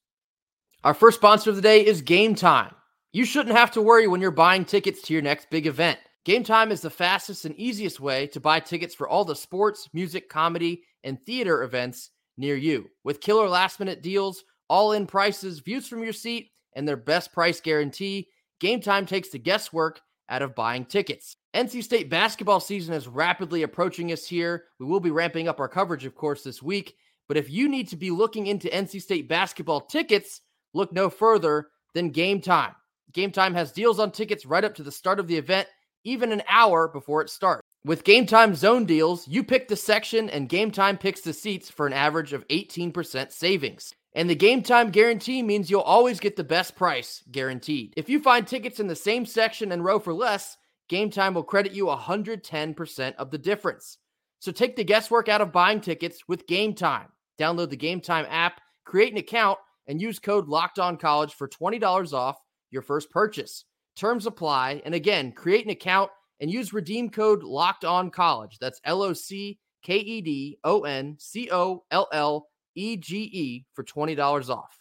Our 0.83 0.93
first 0.93 1.17
sponsor 1.17 1.49
of 1.49 1.55
the 1.55 1.61
day 1.61 1.85
is 1.85 2.01
Game 2.01 2.35
Time. 2.35 2.73
You 3.13 3.25
shouldn't 3.25 3.55
have 3.55 3.71
to 3.71 3.81
worry 3.81 4.07
when 4.07 4.21
you're 4.21 4.31
buying 4.31 4.65
tickets 4.65 5.01
to 5.03 5.13
your 5.13 5.21
next 5.21 5.49
big 5.49 5.67
event. 5.67 5.99
Game 6.25 6.43
Time 6.43 6.71
is 6.71 6.81
the 6.81 6.89
fastest 6.89 7.45
and 7.45 7.55
easiest 7.55 7.99
way 7.99 8.27
to 8.27 8.39
buy 8.39 8.59
tickets 8.59 8.93
for 8.93 9.07
all 9.07 9.25
the 9.25 9.35
sports, 9.35 9.89
music, 9.93 10.29
comedy, 10.29 10.83
and 11.03 11.23
theater 11.25 11.63
events 11.63 12.11
near 12.37 12.55
you. 12.55 12.89
With 13.03 13.21
killer 13.21 13.47
last 13.47 13.79
minute 13.79 14.01
deals, 14.01 14.43
all 14.69 14.91
in 14.93 15.07
prices, 15.07 15.59
views 15.59 15.87
from 15.87 16.03
your 16.03 16.13
seat, 16.13 16.51
and 16.73 16.87
their 16.87 16.97
best 16.97 17.33
price 17.33 17.61
guarantee, 17.61 18.29
Game 18.59 18.81
Time 18.81 19.05
takes 19.05 19.29
the 19.29 19.39
guesswork 19.39 20.01
out 20.29 20.41
of 20.41 20.55
buying 20.55 20.85
tickets. 20.85 21.37
NC 21.53 21.83
State 21.83 22.09
basketball 22.09 22.59
season 22.59 22.93
is 22.93 23.07
rapidly 23.07 23.63
approaching 23.63 24.11
us 24.11 24.27
here. 24.27 24.65
We 24.79 24.85
will 24.85 24.99
be 24.99 25.11
ramping 25.11 25.47
up 25.47 25.59
our 25.59 25.69
coverage, 25.69 26.05
of 26.05 26.15
course, 26.15 26.43
this 26.43 26.61
week. 26.61 26.95
But 27.27 27.37
if 27.37 27.49
you 27.49 27.69
need 27.69 27.87
to 27.89 27.95
be 27.95 28.11
looking 28.11 28.47
into 28.47 28.67
NC 28.69 29.01
State 29.01 29.29
basketball 29.29 29.81
tickets, 29.81 30.41
look 30.73 30.91
no 30.91 31.09
further 31.09 31.69
than 31.93 32.09
Game 32.09 32.41
Time. 32.41 32.75
Game 33.13 33.31
Time 33.31 33.53
has 33.53 33.71
deals 33.71 33.99
on 33.99 34.11
tickets 34.11 34.45
right 34.45 34.63
up 34.63 34.75
to 34.75 34.83
the 34.83 34.91
start 34.91 35.19
of 35.19 35.27
the 35.27 35.37
event, 35.37 35.67
even 36.03 36.31
an 36.31 36.43
hour 36.49 36.87
before 36.87 37.21
it 37.21 37.29
starts. 37.29 37.61
With 37.85 38.03
Game 38.03 38.25
Time 38.25 38.55
zone 38.55 38.85
deals, 38.85 39.27
you 39.27 39.43
pick 39.43 39.67
the 39.67 39.75
section 39.75 40.29
and 40.29 40.49
Game 40.49 40.71
Time 40.71 40.97
picks 40.97 41.21
the 41.21 41.33
seats 41.33 41.69
for 41.69 41.87
an 41.87 41.93
average 41.93 42.33
of 42.33 42.47
18% 42.47 43.31
savings. 43.31 43.93
And 44.15 44.29
the 44.29 44.35
game 44.35 44.63
time 44.63 44.91
guarantee 44.91 45.43
means 45.43 45.69
you'll 45.69 45.81
always 45.81 46.21
get 46.21 46.37
the 46.37 46.43
best 46.43 46.77
price 46.77 47.21
guaranteed. 47.31 47.93
If 47.97 48.09
you 48.09 48.21
find 48.21 48.47
tickets 48.47 48.79
in 48.79 48.87
the 48.87 48.95
same 48.95 49.25
section 49.25 49.73
and 49.73 49.83
row 49.83 49.99
for 49.99 50.13
less, 50.13 50.57
Game 50.87 51.09
Time 51.09 51.33
will 51.33 51.43
credit 51.43 51.73
you 51.73 51.87
110% 51.87 53.15
of 53.15 53.29
the 53.29 53.37
difference. 53.37 53.97
So 54.39 54.53
take 54.53 54.77
the 54.77 54.83
guesswork 54.85 55.27
out 55.27 55.41
of 55.41 55.51
buying 55.51 55.81
tickets 55.81 56.21
with 56.29 56.47
Game 56.47 56.73
Time. 56.73 57.09
Download 57.37 57.69
the 57.69 57.75
Game 57.75 57.99
Time 57.99 58.25
app, 58.29 58.61
create 58.85 59.11
an 59.11 59.17
account, 59.17 59.59
and 59.87 59.99
use 59.99 60.17
code 60.17 60.47
Locked 60.47 60.79
On 60.79 60.95
College 60.95 61.33
for 61.33 61.49
$20 61.49 62.13
off 62.13 62.37
your 62.71 62.81
first 62.81 63.09
purchase. 63.11 63.65
Terms 63.97 64.25
apply. 64.25 64.81
And 64.85 64.95
again, 64.95 65.33
create 65.33 65.65
an 65.65 65.71
account 65.71 66.09
and 66.39 66.49
use 66.49 66.71
redeem 66.71 67.09
code 67.09 67.43
Locked 67.43 67.83
On 67.83 68.09
College. 68.09 68.59
That's 68.59 68.79
L 68.85 69.01
O 69.01 69.11
C 69.11 69.59
K 69.83 69.97
E 69.97 70.21
D 70.21 70.57
O 70.63 70.81
N 70.81 71.17
C 71.19 71.49
O 71.51 71.83
L 71.91 72.07
L 72.13 72.47
E 72.75 72.97
G 72.97 73.23
E 73.23 73.65
for 73.73 73.83
$20 73.83 74.49
off. 74.49 74.77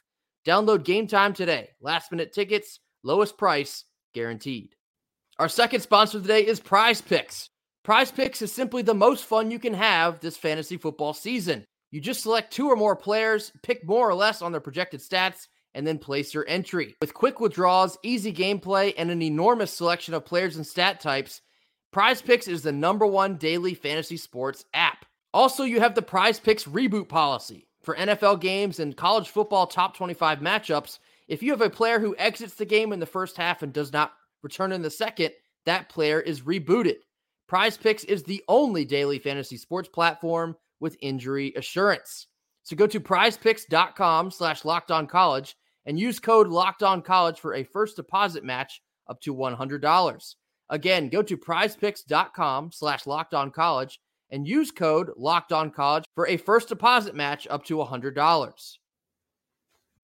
Download 0.47 0.85
Game 0.85 1.07
Time 1.07 1.33
today. 1.33 1.71
Last 1.81 2.11
minute 2.11 2.33
tickets, 2.33 2.81
lowest 3.03 3.39
price 3.39 3.85
guaranteed. 4.13 4.75
Our 5.39 5.49
second 5.49 5.81
sponsor 5.81 6.21
today 6.21 6.47
is 6.47 6.61
Prize 6.61 7.01
Picks. 7.01 7.49
Prize 7.83 8.11
Picks 8.11 8.43
is 8.43 8.53
simply 8.53 8.83
the 8.83 8.95
most 8.95 9.25
fun 9.25 9.51
you 9.51 9.59
can 9.59 9.75
have 9.75 10.21
this 10.21 10.37
fantasy 10.37 10.77
football 10.77 11.13
season. 11.13 11.65
You 11.91 12.01
just 12.01 12.23
select 12.23 12.53
two 12.53 12.69
or 12.69 12.77
more 12.77 12.97
players, 12.97 13.53
pick 13.63 13.87
more 13.87 14.09
or 14.09 14.15
less 14.15 14.43
on 14.43 14.53
their 14.53 14.61
projected 14.61 15.01
stats, 15.01 15.49
and 15.75 15.87
then 15.87 15.99
place 15.99 16.33
your 16.33 16.45
entry. 16.49 16.95
With 17.01 17.15
quick 17.15 17.41
withdrawals, 17.41 17.99
easy 18.03 18.33
gameplay, 18.33 18.95
and 18.97 19.11
an 19.11 19.23
enormous 19.23 19.73
selection 19.73 20.15
of 20.15 20.25
players 20.25 20.57
and 20.57 20.67
stat 20.67 21.01
types, 21.01 21.41
Prize 21.93 22.23
Picks 22.23 22.49
is 22.49 22.63
the 22.63 22.73
number 22.73 23.07
one 23.07 23.37
daily 23.37 23.75
fantasy 23.75 24.17
sports 24.17 24.65
app. 24.73 25.05
Also, 25.33 25.65
you 25.65 25.81
have 25.81 25.95
the 25.95 26.03
Prize 26.03 26.41
Picks 26.41 26.65
reboot 26.65 27.09
policy. 27.09 27.69
For 27.85 27.95
NFL 27.95 28.41
games 28.41 28.81
and 28.81 28.97
college 28.97 29.29
football 29.29 29.67
top 29.67 29.95
25 29.95 30.41
matchups, 30.41 30.99
if 31.29 31.43
you 31.43 31.51
have 31.51 31.61
a 31.61 31.69
player 31.69 32.01
who 32.01 32.17
exits 32.17 32.55
the 32.55 32.65
game 32.65 32.93
in 32.93 32.99
the 32.99 33.05
first 33.05 33.37
half 33.37 33.63
and 33.63 33.75
does 33.75 33.93
not 33.93 34.13
return 34.43 34.73
in 34.73 34.81
the 34.81 34.91
second, 34.91 35.33
that 35.67 35.91
player 35.91 36.19
is 36.19 36.41
rebooted. 36.41 36.97
Prize 37.47 37.77
Picks 37.77 38.05
is 38.05 38.23
the 38.23 38.43
only 38.49 38.87
daily 38.87 39.19
fantasy 39.19 39.59
sports 39.59 39.89
platform 39.89 40.57
with 40.81 40.97
injury 41.03 41.53
assurance. 41.57 42.27
So 42.63 42.75
go 42.75 42.87
to 42.87 43.01
prizepicks.com 43.01 44.31
slash 44.31 44.65
locked 44.65 44.91
on 44.91 45.07
college 45.07 45.55
and 45.85 45.99
use 45.99 46.19
code 46.19 46.49
locked 46.49 46.83
on 46.83 47.03
college 47.03 47.39
for 47.39 47.55
a 47.55 47.65
first 47.65 47.97
deposit 47.97 48.45
match 48.45 48.81
up 49.09 49.21
to 49.21 49.35
$100. 49.35 50.35
Again, 50.71 51.11
go 51.11 51.23
to 51.23 51.37
prizepicks.com 51.37 52.73
slash 52.73 53.07
locked 53.07 53.35
on 53.35 53.51
college 53.51 54.01
and 54.35 54.49
use 54.49 54.73
code 54.73 55.13
locked 55.17 55.53
on 55.53 55.71
college 55.71 56.05
for 56.17 56.27
a 56.27 56.37
first 56.37 56.69
deposit 56.69 57.15
match 57.15 57.47
up 57.49 57.65
to 57.65 57.77
$100. 57.77 58.77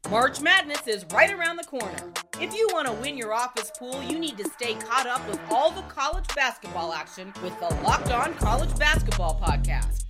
March 0.09 0.41
Madness 0.41 0.87
is 0.87 1.05
right 1.13 1.33
around 1.33 1.57
the 1.57 1.65
corner. 1.65 2.13
If 2.41 2.55
you 2.55 2.69
want 2.73 2.87
to 2.87 2.93
win 2.95 3.19
your 3.19 3.35
office 3.35 3.71
pool, 3.77 4.03
you 4.03 4.19
need 4.19 4.39
to 4.39 4.49
stay 4.49 4.75
caught 4.75 5.07
up 5.07 5.27
with 5.29 5.41
all 5.51 5.73
the 5.73 5.83
college 5.83 6.27
basketball 6.35 6.93
action 6.93 7.35
with 7.43 7.59
the 7.59 7.75
Locked 7.83 8.11
On 8.11 8.33
College 8.35 8.75
Basketball 8.79 9.39
Podcast. 9.43 10.10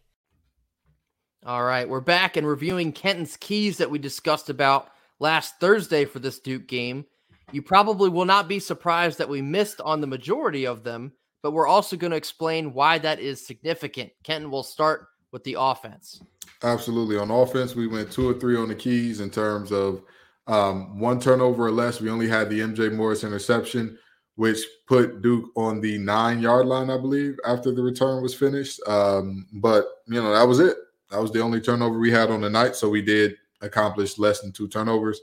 All 1.43 1.63
right, 1.63 1.89
we're 1.89 2.01
back 2.01 2.37
and 2.37 2.45
reviewing 2.45 2.91
Kenton's 2.91 3.35
keys 3.35 3.77
that 3.77 3.89
we 3.89 3.97
discussed 3.97 4.51
about 4.51 4.91
last 5.17 5.59
Thursday 5.59 6.05
for 6.05 6.19
this 6.19 6.37
Duke 6.37 6.67
game. 6.67 7.03
You 7.51 7.63
probably 7.63 8.11
will 8.11 8.25
not 8.25 8.47
be 8.47 8.59
surprised 8.59 9.17
that 9.17 9.27
we 9.27 9.41
missed 9.41 9.81
on 9.81 10.01
the 10.01 10.07
majority 10.07 10.67
of 10.67 10.83
them, 10.83 11.13
but 11.41 11.49
we're 11.49 11.65
also 11.65 11.97
going 11.97 12.11
to 12.11 12.17
explain 12.17 12.75
why 12.75 12.99
that 12.99 13.19
is 13.19 13.43
significant. 13.43 14.11
Kenton 14.23 14.51
will 14.51 14.61
start 14.61 15.07
with 15.31 15.43
the 15.43 15.55
offense. 15.57 16.21
Absolutely. 16.61 17.17
On 17.17 17.31
offense, 17.31 17.75
we 17.75 17.87
went 17.87 18.11
two 18.11 18.29
or 18.29 18.35
three 18.35 18.55
on 18.55 18.67
the 18.67 18.75
keys 18.75 19.19
in 19.19 19.31
terms 19.31 19.71
of 19.71 20.03
um, 20.45 20.99
one 20.99 21.19
turnover 21.19 21.65
or 21.65 21.71
less. 21.71 21.99
We 21.99 22.11
only 22.11 22.27
had 22.27 22.51
the 22.51 22.59
MJ 22.59 22.93
Morris 22.93 23.23
interception, 23.23 23.97
which 24.35 24.59
put 24.87 25.23
Duke 25.23 25.49
on 25.55 25.81
the 25.81 25.97
nine 25.97 26.39
yard 26.39 26.67
line, 26.67 26.91
I 26.91 26.97
believe, 26.99 27.39
after 27.47 27.73
the 27.73 27.81
return 27.81 28.21
was 28.21 28.35
finished. 28.35 28.79
Um, 28.87 29.47
but, 29.53 29.85
you 30.05 30.21
know, 30.21 30.33
that 30.33 30.47
was 30.47 30.59
it. 30.59 30.77
That 31.11 31.21
was 31.21 31.31
the 31.31 31.41
only 31.41 31.61
turnover 31.61 31.99
we 31.99 32.11
had 32.11 32.31
on 32.31 32.41
the 32.41 32.49
night. 32.49 32.75
So 32.75 32.89
we 32.89 33.01
did 33.01 33.35
accomplish 33.61 34.17
less 34.17 34.41
than 34.41 34.51
two 34.51 34.67
turnovers. 34.67 35.21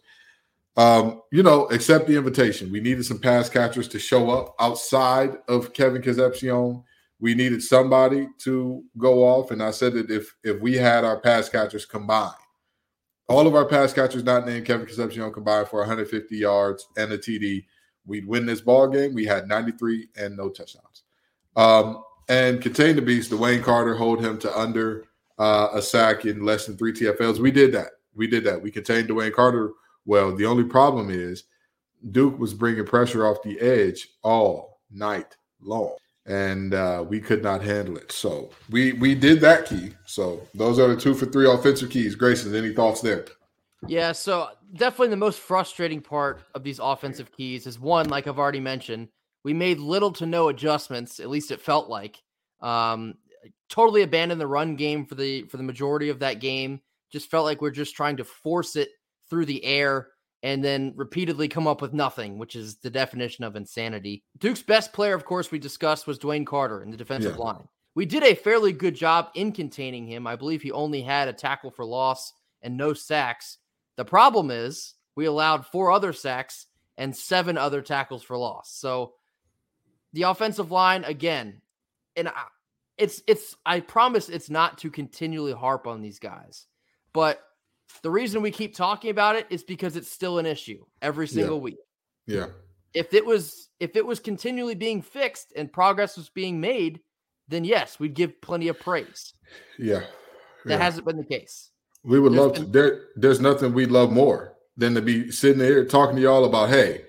Um, 0.76 1.23
you 1.33 1.42
know, 1.42 1.66
accept 1.66 2.07
the 2.07 2.16
invitation. 2.16 2.71
We 2.71 2.80
needed 2.80 3.04
some 3.04 3.18
pass 3.18 3.49
catchers 3.49 3.88
to 3.88 3.99
show 3.99 4.30
up 4.30 4.54
outside 4.61 5.37
of 5.49 5.73
Kevin 5.73 6.02
Concepcion. 6.02 6.85
We 7.18 7.35
needed 7.35 7.64
somebody 7.64 8.28
to 8.38 8.85
go 8.97 9.25
off. 9.25 9.50
And 9.50 9.61
I 9.61 9.73
said 9.73 9.95
that 9.95 10.09
if 10.09 10.37
if 10.45 10.61
we 10.61 10.75
had 10.76 11.04
our 11.04 11.18
pass 11.18 11.49
catchers 11.49 11.85
combined, 11.85 12.35
all 13.28 13.49
of 13.49 13.57
our 13.57 13.64
pass 13.64 13.92
catchers 13.92 14.23
not 14.23 14.47
named 14.47 14.66
Kevin 14.66 14.87
Concepcion 14.87 15.33
combined 15.33 15.66
for 15.66 15.80
150 15.80 16.37
yards 16.37 16.87
and 16.97 17.11
a 17.11 17.18
TD, 17.18 17.64
we'd 18.07 18.26
win 18.26 18.47
this 18.47 18.61
ball 18.61 18.87
game. 18.87 19.14
We 19.14 19.25
had 19.25 19.49
93 19.49 20.11
and 20.16 20.37
no 20.37 20.49
touchdowns. 20.49 21.02
Um, 21.57 22.04
and 22.28 22.62
contain 22.62 22.95
the 22.95 23.02
beast, 23.02 23.33
DeWayne 23.33 23.64
Carter, 23.64 23.97
hold 23.97 24.25
him 24.25 24.38
to 24.38 24.57
under 24.57 25.08
uh, 25.38 25.68
a 25.73 25.83
sack 25.83 26.25
in 26.25 26.45
less 26.45 26.66
than 26.66 26.76
three 26.76 26.92
TFLs. 26.92 27.38
We 27.38 27.50
did 27.50 27.73
that. 27.73 27.92
We 28.14 28.26
did 28.26 28.45
that. 28.45 28.61
We 28.61 28.71
contained 28.71 29.09
DeWayne 29.09 29.33
Carter 29.33 29.73
well. 30.04 30.35
The 30.35 30.47
only 30.47 30.64
problem 30.64 31.11
is 31.11 31.45
Duke 32.11 32.38
was 32.38 32.54
bringing 32.54 32.85
pressure 32.85 33.26
off 33.26 33.42
the 33.42 33.59
edge 33.61 34.09
all 34.23 34.80
night 34.90 35.37
long, 35.61 35.95
and 36.26 36.75
uh, 36.75 37.04
we 37.09 37.21
could 37.21 37.42
not 37.42 37.62
handle 37.62 37.97
it. 37.97 38.11
So 38.11 38.50
we 38.71 38.92
we 38.95 39.14
did 39.14 39.40
that 39.40 39.66
key. 39.66 39.92
So 40.07 40.40
those 40.54 40.78
are 40.78 40.88
the 40.88 41.00
two 41.00 41.14
for 41.14 41.26
three 41.26 41.49
offensive 41.49 41.90
keys. 41.90 42.14
Grayson, 42.14 42.54
any 42.54 42.73
thoughts 42.73 43.00
there? 43.00 43.26
Yeah, 43.87 44.12
so 44.12 44.49
definitely 44.75 45.09
the 45.09 45.16
most 45.16 45.38
frustrating 45.38 46.00
part 46.00 46.40
of 46.54 46.64
these 46.64 46.80
offensive 46.80 47.30
keys 47.30 47.66
is 47.66 47.78
one, 47.78 48.09
like 48.09 48.26
I've 48.26 48.38
already 48.38 48.61
mentioned, 48.61 49.09
we 49.45 49.54
made 49.54 49.78
little 49.78 50.12
to 50.14 50.26
no 50.26 50.49
adjustments. 50.49 51.21
At 51.21 51.30
least 51.30 51.52
it 51.52 51.61
felt 51.61 51.88
like. 51.88 52.21
Um, 52.61 53.14
totally 53.68 54.02
abandoned 54.02 54.40
the 54.40 54.46
run 54.46 54.76
game 54.76 55.04
for 55.04 55.14
the 55.14 55.42
for 55.44 55.56
the 55.56 55.62
majority 55.62 56.08
of 56.08 56.18
that 56.20 56.40
game. 56.40 56.80
Just 57.10 57.30
felt 57.30 57.44
like 57.44 57.60
we're 57.60 57.70
just 57.70 57.96
trying 57.96 58.16
to 58.18 58.25
force 58.25 58.76
it 58.76 58.90
through 59.30 59.46
the 59.46 59.64
air 59.64 60.08
and 60.42 60.64
then 60.64 60.92
repeatedly 60.96 61.48
come 61.48 61.66
up 61.66 61.82
with 61.82 61.92
nothing, 61.92 62.38
which 62.38 62.54
is 62.54 62.76
the 62.76 62.90
definition 62.90 63.44
of 63.44 63.56
insanity. 63.56 64.22
Duke's 64.38 64.62
best 64.62 64.92
player, 64.92 65.14
of 65.14 65.25
course, 65.25 65.50
we 65.50 65.58
discussed 65.58 66.06
was 66.06 66.18
DeWayne 66.18 66.46
Carter 66.46 66.82
in 66.82 66.90
the 66.90 66.96
defensive 66.96 67.37
yeah. 67.37 67.44
line. 67.44 67.68
We 67.94 68.06
did 68.06 68.22
a 68.22 68.34
fairly 68.34 68.72
good 68.72 68.94
job 68.94 69.30
in 69.34 69.50
containing 69.50 70.06
him. 70.06 70.26
I 70.26 70.37
believe 70.37 70.62
he 70.62 70.70
only 70.70 71.02
had 71.02 71.26
a 71.26 71.32
tackle 71.32 71.70
for 71.70 71.84
loss 71.84 72.32
and 72.62 72.76
no 72.76 72.92
sacks. 72.92 73.58
The 73.96 74.04
problem 74.04 74.52
is 74.52 74.94
we 75.16 75.26
allowed 75.26 75.66
four 75.66 75.90
other 75.90 76.12
sacks 76.12 76.66
and 76.96 77.16
seven 77.16 77.58
other 77.58 77.82
tackles 77.82 78.22
for 78.22 78.37
loss. 78.37 78.70
So 78.72 79.14
the 80.12 80.22
offensive 80.22 80.70
line, 80.70 81.02
again, 81.04 81.60
and 82.14 82.30
it's 82.99 83.23
it's 83.26 83.57
I 83.64 83.81
promise 83.81 84.28
it's 84.28 84.50
not 84.50 84.78
to 84.78 84.90
continually 84.90 85.52
harp 85.52 85.87
on 85.87 86.02
these 86.02 86.19
guys. 86.19 86.67
But 87.12 87.40
the 88.02 88.11
reason 88.11 88.43
we 88.43 88.50
keep 88.50 88.75
talking 88.75 89.11
about 89.11 89.37
it 89.37 89.47
is 89.50 89.62
because 89.62 89.97
it's 89.97 90.11
still 90.11 90.38
an 90.38 90.47
issue 90.47 90.85
every 91.00 91.28
single 91.28 91.57
yeah. 91.57 91.62
week. 91.62 91.76
Yeah. 92.26 92.47
If 92.95 93.14
it 93.14 93.25
was 93.25 93.69
if 93.81 93.97
it 93.97 94.05
was 94.05 94.21
continually 94.21 94.75
being 94.75 95.02
fixed 95.02 95.52
and 95.57 95.73
progress 95.73 96.17
was 96.17 96.28
being 96.28 96.61
made, 96.61 97.00
then 97.49 97.64
yes, 97.64 97.99
we'd 97.99 98.14
give 98.14 98.40
plenty 98.40 98.69
of 98.69 98.78
praise. 98.78 99.33
Yeah. 99.78 100.00
That 100.64 100.73
yeah. 100.73 100.78
hasn't 100.78 101.07
been 101.07 101.17
the 101.17 101.25
case. 101.25 101.71
We 102.05 102.21
would 102.21 102.33
there's 102.33 102.40
love 102.40 102.55
been- 102.55 102.64
to 102.64 102.71
there 102.71 103.00
there's 103.17 103.40
nothing 103.40 103.73
we'd 103.73 103.90
love 103.90 104.12
more 104.12 104.55
than 104.76 104.95
to 104.95 105.02
be 105.02 105.31
sitting 105.31 105.61
here 105.61 105.85
talking 105.85 106.17
to 106.17 106.23
y'all 106.23 106.45
about, 106.45 106.69
hey, 106.69 107.02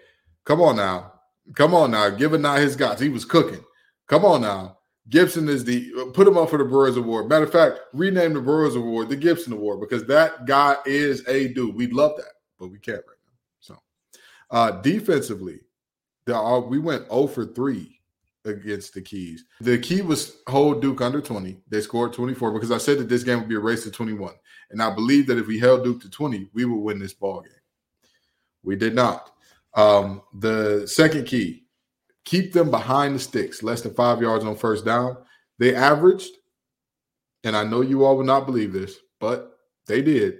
come 0.44 0.62
on 0.62 0.76
now. 0.76 1.14
Come 1.56 1.74
on 1.74 1.92
now. 1.92 2.10
Give 2.10 2.34
a 2.34 2.40
guy 2.40 2.60
his 2.60 2.76
guts. 2.76 3.02
He 3.02 3.10
was 3.10 3.26
cooking. 3.26 3.64
Come 4.08 4.26
on 4.26 4.42
now. 4.42 4.79
Gibson 5.08 5.48
is 5.50 5.64
the 5.64 5.92
put 6.14 6.28
him 6.28 6.38
up 6.38 6.50
for 6.50 6.58
the 6.58 6.64
Broyles 6.64 6.98
Award. 6.98 7.30
Matter 7.30 7.46
of 7.46 7.52
fact, 7.52 7.80
rename 7.94 8.34
the 8.34 8.42
Broyles 8.42 8.76
Award 8.76 9.10
the 9.10 9.16
Gibson 9.16 9.54
Award 9.54 9.80
because 9.80 10.06
that 10.06 10.46
guy 10.46 10.76
is 10.86 11.28
a 11.28 11.54
dude. 11.54 11.76
We'd 11.76 11.94
love 11.94 12.18
that, 12.18 12.34
but 12.60 12.68
we 12.68 12.80
can't 12.80 12.98
right 12.98 13.18
now. 13.26 13.34
So, 13.60 13.78
uh, 14.52 14.72
defensively, 14.82 15.62
there 16.26 16.36
are 16.36 16.60
we 16.62 16.78
went 16.78 17.08
0 17.10 17.28
for 17.28 17.46
3 17.46 18.00
against 18.46 18.94
the 18.94 19.02
Keys. 19.02 19.46
The 19.62 19.78
key 19.78 20.02
was 20.02 20.38
hold 20.48 20.82
Duke 20.82 21.02
under 21.02 21.22
20. 21.22 21.58
They 21.70 21.82
scored 21.82 22.14
24 22.14 22.52
because 22.52 22.72
I 22.72 22.78
said 22.78 23.00
that 23.00 23.10
this 23.10 23.24
game 23.24 23.40
would 23.40 23.50
be 23.50 23.56
a 23.56 23.60
race 23.60 23.84
to 23.84 23.92
21. 23.92 24.34
And 24.72 24.82
I 24.82 24.94
believe 24.94 25.28
that 25.28 25.38
if 25.38 25.48
we 25.48 25.60
held 25.60 25.84
Duke 25.84 26.02
to 26.02 26.10
20, 26.10 26.50
we 26.54 26.66
would 26.66 26.80
win 26.80 27.00
this 27.00 27.14
ball 27.14 27.42
game. 27.42 27.52
We 28.64 28.76
did 28.76 28.94
not. 28.94 29.32
Um, 29.74 30.22
the 30.34 30.88
second 30.88 31.26
key, 31.26 31.66
keep 32.30 32.54
them 32.54 32.70
behind 32.70 33.16
the 33.16 33.20
sticks, 33.20 33.64
less 33.64 33.82
than 33.82 33.92
five 33.96 34.22
yards 34.22 34.46
on 34.46 34.56
first 34.56 34.86
down. 34.86 35.18
They 35.58 35.74
averaged, 35.74 36.30
and 37.44 37.58
I 37.58 37.64
know 37.64 37.82
you 37.82 38.06
all 38.06 38.18
will 38.18 38.24
not 38.24 38.46
believe 38.46 38.72
this, 38.72 38.98
but 39.20 39.58
they 39.88 40.04
did. 40.04 40.38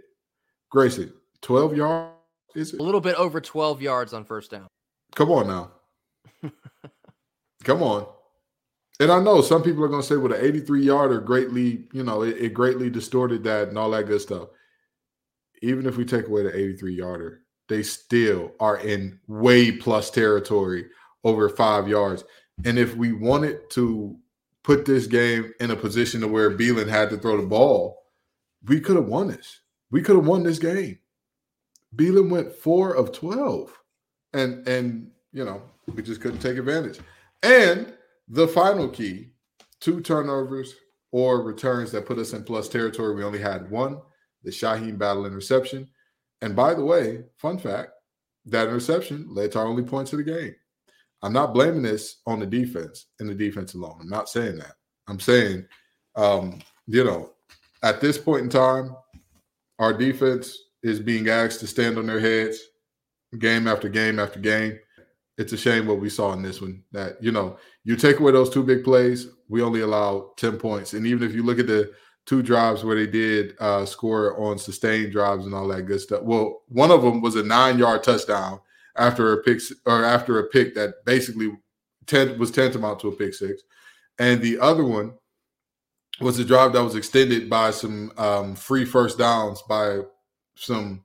Grayson, 0.70 1.12
12 1.42 1.76
yards 1.76 2.14
Is 2.54 2.76
it? 2.76 2.80
A 2.80 2.84
little 2.84 3.02
bit 3.02 3.16
over 3.16 3.42
12 3.42 3.82
yards 3.82 4.14
on 4.14 4.24
first 4.24 4.52
down. 4.52 4.68
Come 5.16 5.32
on 5.32 5.48
now. 5.48 6.52
Come 7.64 7.82
on. 7.82 8.06
And 9.00 9.12
I 9.12 9.20
know 9.20 9.42
some 9.42 9.64
people 9.64 9.84
are 9.84 9.88
going 9.88 10.02
to 10.02 10.08
say, 10.08 10.18
well, 10.18 10.30
the 10.30 10.46
83 10.46 10.84
yarder 10.84 11.20
greatly, 11.20 11.88
you 11.92 12.04
know, 12.04 12.22
it, 12.22 12.38
it, 12.38 12.54
greatly 12.54 12.92
distorted 12.92 13.44
that 13.46 13.70
and 13.70 13.78
all 13.80 13.90
that 13.92 14.06
good 14.06 14.22
stuff. 14.22 14.50
Even 15.64 15.88
if 15.88 15.98
we 15.98 16.06
take 16.06 16.28
away 16.28 16.44
the 16.44 16.56
83 16.56 16.94
yarder, 16.94 17.42
they 17.68 17.82
still 17.82 18.52
are 18.60 18.78
in 18.78 19.20
way 19.28 19.72
plus 19.72 20.12
territory 20.12 20.86
over 21.24 21.50
five 21.50 21.88
yards. 21.88 22.24
And 22.66 22.78
if 22.78 22.96
we 22.96 23.14
wanted 23.14 23.70
to 23.72 24.18
put 24.64 24.86
this 24.86 25.08
game 25.08 25.54
in 25.60 25.72
a 25.72 25.76
position 25.76 26.22
to 26.22 26.28
where 26.28 26.50
Belin 26.50 26.88
had 26.88 27.10
to 27.10 27.18
throw 27.18 27.38
the 27.38 27.48
ball, 27.48 27.98
we 28.66 28.80
could 28.80 28.96
have 28.96 29.08
won 29.08 29.30
this. 29.30 29.62
We 29.92 30.02
could 30.02 30.16
have 30.16 30.28
won 30.28 30.44
this 30.44 30.60
game. 30.60 31.00
Belin 31.96 32.30
went 32.30 32.54
four 32.54 32.94
of 32.94 33.12
12. 33.12 33.72
And, 34.34 34.68
and, 34.68 35.12
you 35.32 35.44
know, 35.44 35.62
we 35.88 36.04
just 36.04 36.22
couldn't 36.22 36.40
take 36.40 36.58
advantage. 36.58 37.00
And 37.42 37.94
the 38.28 38.48
final 38.48 38.90
key 38.90 39.32
two 39.80 40.02
turnovers 40.02 40.76
or 41.12 41.42
returns 41.42 41.92
that 41.92 42.06
put 42.06 42.20
us 42.20 42.34
in 42.34 42.44
plus 42.44 42.70
territory. 42.70 43.16
We 43.16 43.24
only 43.24 43.40
had 43.40 43.72
one, 43.72 44.02
the 44.44 44.52
Shyheim 44.52 44.98
Battle 44.98 45.26
interception. 45.26 45.90
And 46.42 46.56
by 46.56 46.74
the 46.74 46.86
way, 46.86 47.24
fun 47.38 47.58
fact 47.58 47.92
that 48.46 48.68
interception 48.68 49.28
led 49.30 49.52
to 49.54 49.60
our 49.60 49.66
only 49.66 49.84
points 49.84 50.14
of 50.14 50.18
the 50.18 50.24
game. 50.24 50.56
I'm 51.22 51.34
not 51.34 51.54
blaming 51.54 51.82
this 51.82 52.18
on 52.26 52.40
the 52.40 52.46
defense 52.46 53.08
and 53.20 53.30
the 53.30 53.36
defense 53.36 53.74
alone. 53.74 53.98
I'm 54.02 54.10
not 54.10 54.30
saying 54.30 54.58
that. 54.60 54.76
I'm 55.08 55.20
saying, 55.20 55.66
um, 56.16 56.60
you 56.88 57.04
know, 57.04 57.32
at 57.84 58.02
this 58.02 58.18
point 58.18 58.44
in 58.44 58.50
time, 58.50 58.96
our 59.80 59.94
defense 59.94 60.58
is 60.84 61.00
being 61.00 61.30
asked 61.30 61.60
to 61.60 61.68
stand 61.68 61.98
on 61.98 62.06
their 62.06 62.20
heads 62.20 62.60
game 63.38 63.68
after 63.68 63.90
game 63.90 64.18
after 64.20 64.40
game 64.40 64.80
it's 65.40 65.54
a 65.54 65.58
shame 65.58 65.88
what 65.88 66.02
we 66.02 66.10
saw 66.10 66.34
in 66.34 66.42
this 66.42 66.62
one. 66.62 66.84
That 66.92 67.24
you 67.24 67.32
know, 67.32 67.58
you 67.86 67.96
take 67.96 68.20
away 68.20 68.34
those 68.34 68.50
two 68.50 68.62
big 68.62 68.84
plays, 68.84 69.28
we 69.48 69.62
only 69.62 69.80
allow 69.80 70.34
ten 70.38 70.58
points, 70.58 70.94
and 70.94 71.08
even 71.08 71.28
if 71.28 71.34
you 71.34 71.44
look 71.44 71.60
at 71.60 71.68
the 71.68 71.92
two 72.26 72.44
drives 72.44 72.84
where 72.84 72.98
they 72.98 73.08
did 73.08 73.56
uh, 73.60 73.86
score 73.86 74.38
on 74.38 74.60
sustained 74.60 75.14
drives 75.14 75.46
and 75.46 75.56
all 75.56 75.68
that 75.70 75.84
good 75.84 76.02
stuff. 76.02 76.22
Well, 76.22 76.62
one 76.68 76.92
of 76.92 77.02
them 77.02 77.22
was 77.22 77.36
a 77.36 77.42
nine-yard 77.42 78.04
touchdown 78.04 78.60
after 79.00 79.34
a 79.34 79.44
pick 79.44 79.62
or 79.86 80.04
after 80.04 80.40
a 80.40 80.48
pick 80.48 80.76
that 80.76 81.06
basically 81.06 81.52
ten, 82.06 82.38
was 82.38 82.52
tantamount 82.52 83.00
to 83.00 83.08
a 83.08 83.12
pick 83.12 83.34
six, 83.34 83.64
and 84.18 84.42
the 84.42 84.60
other 84.60 84.84
one 84.84 85.14
was 86.22 86.38
a 86.40 86.46
drive 86.46 86.74
that 86.74 86.84
was 86.84 86.96
extended 86.96 87.50
by 87.50 87.72
some 87.72 88.12
um, 88.18 88.56
free 88.56 88.86
first 88.86 89.18
downs 89.18 89.64
by 89.68 90.02
some 90.56 91.04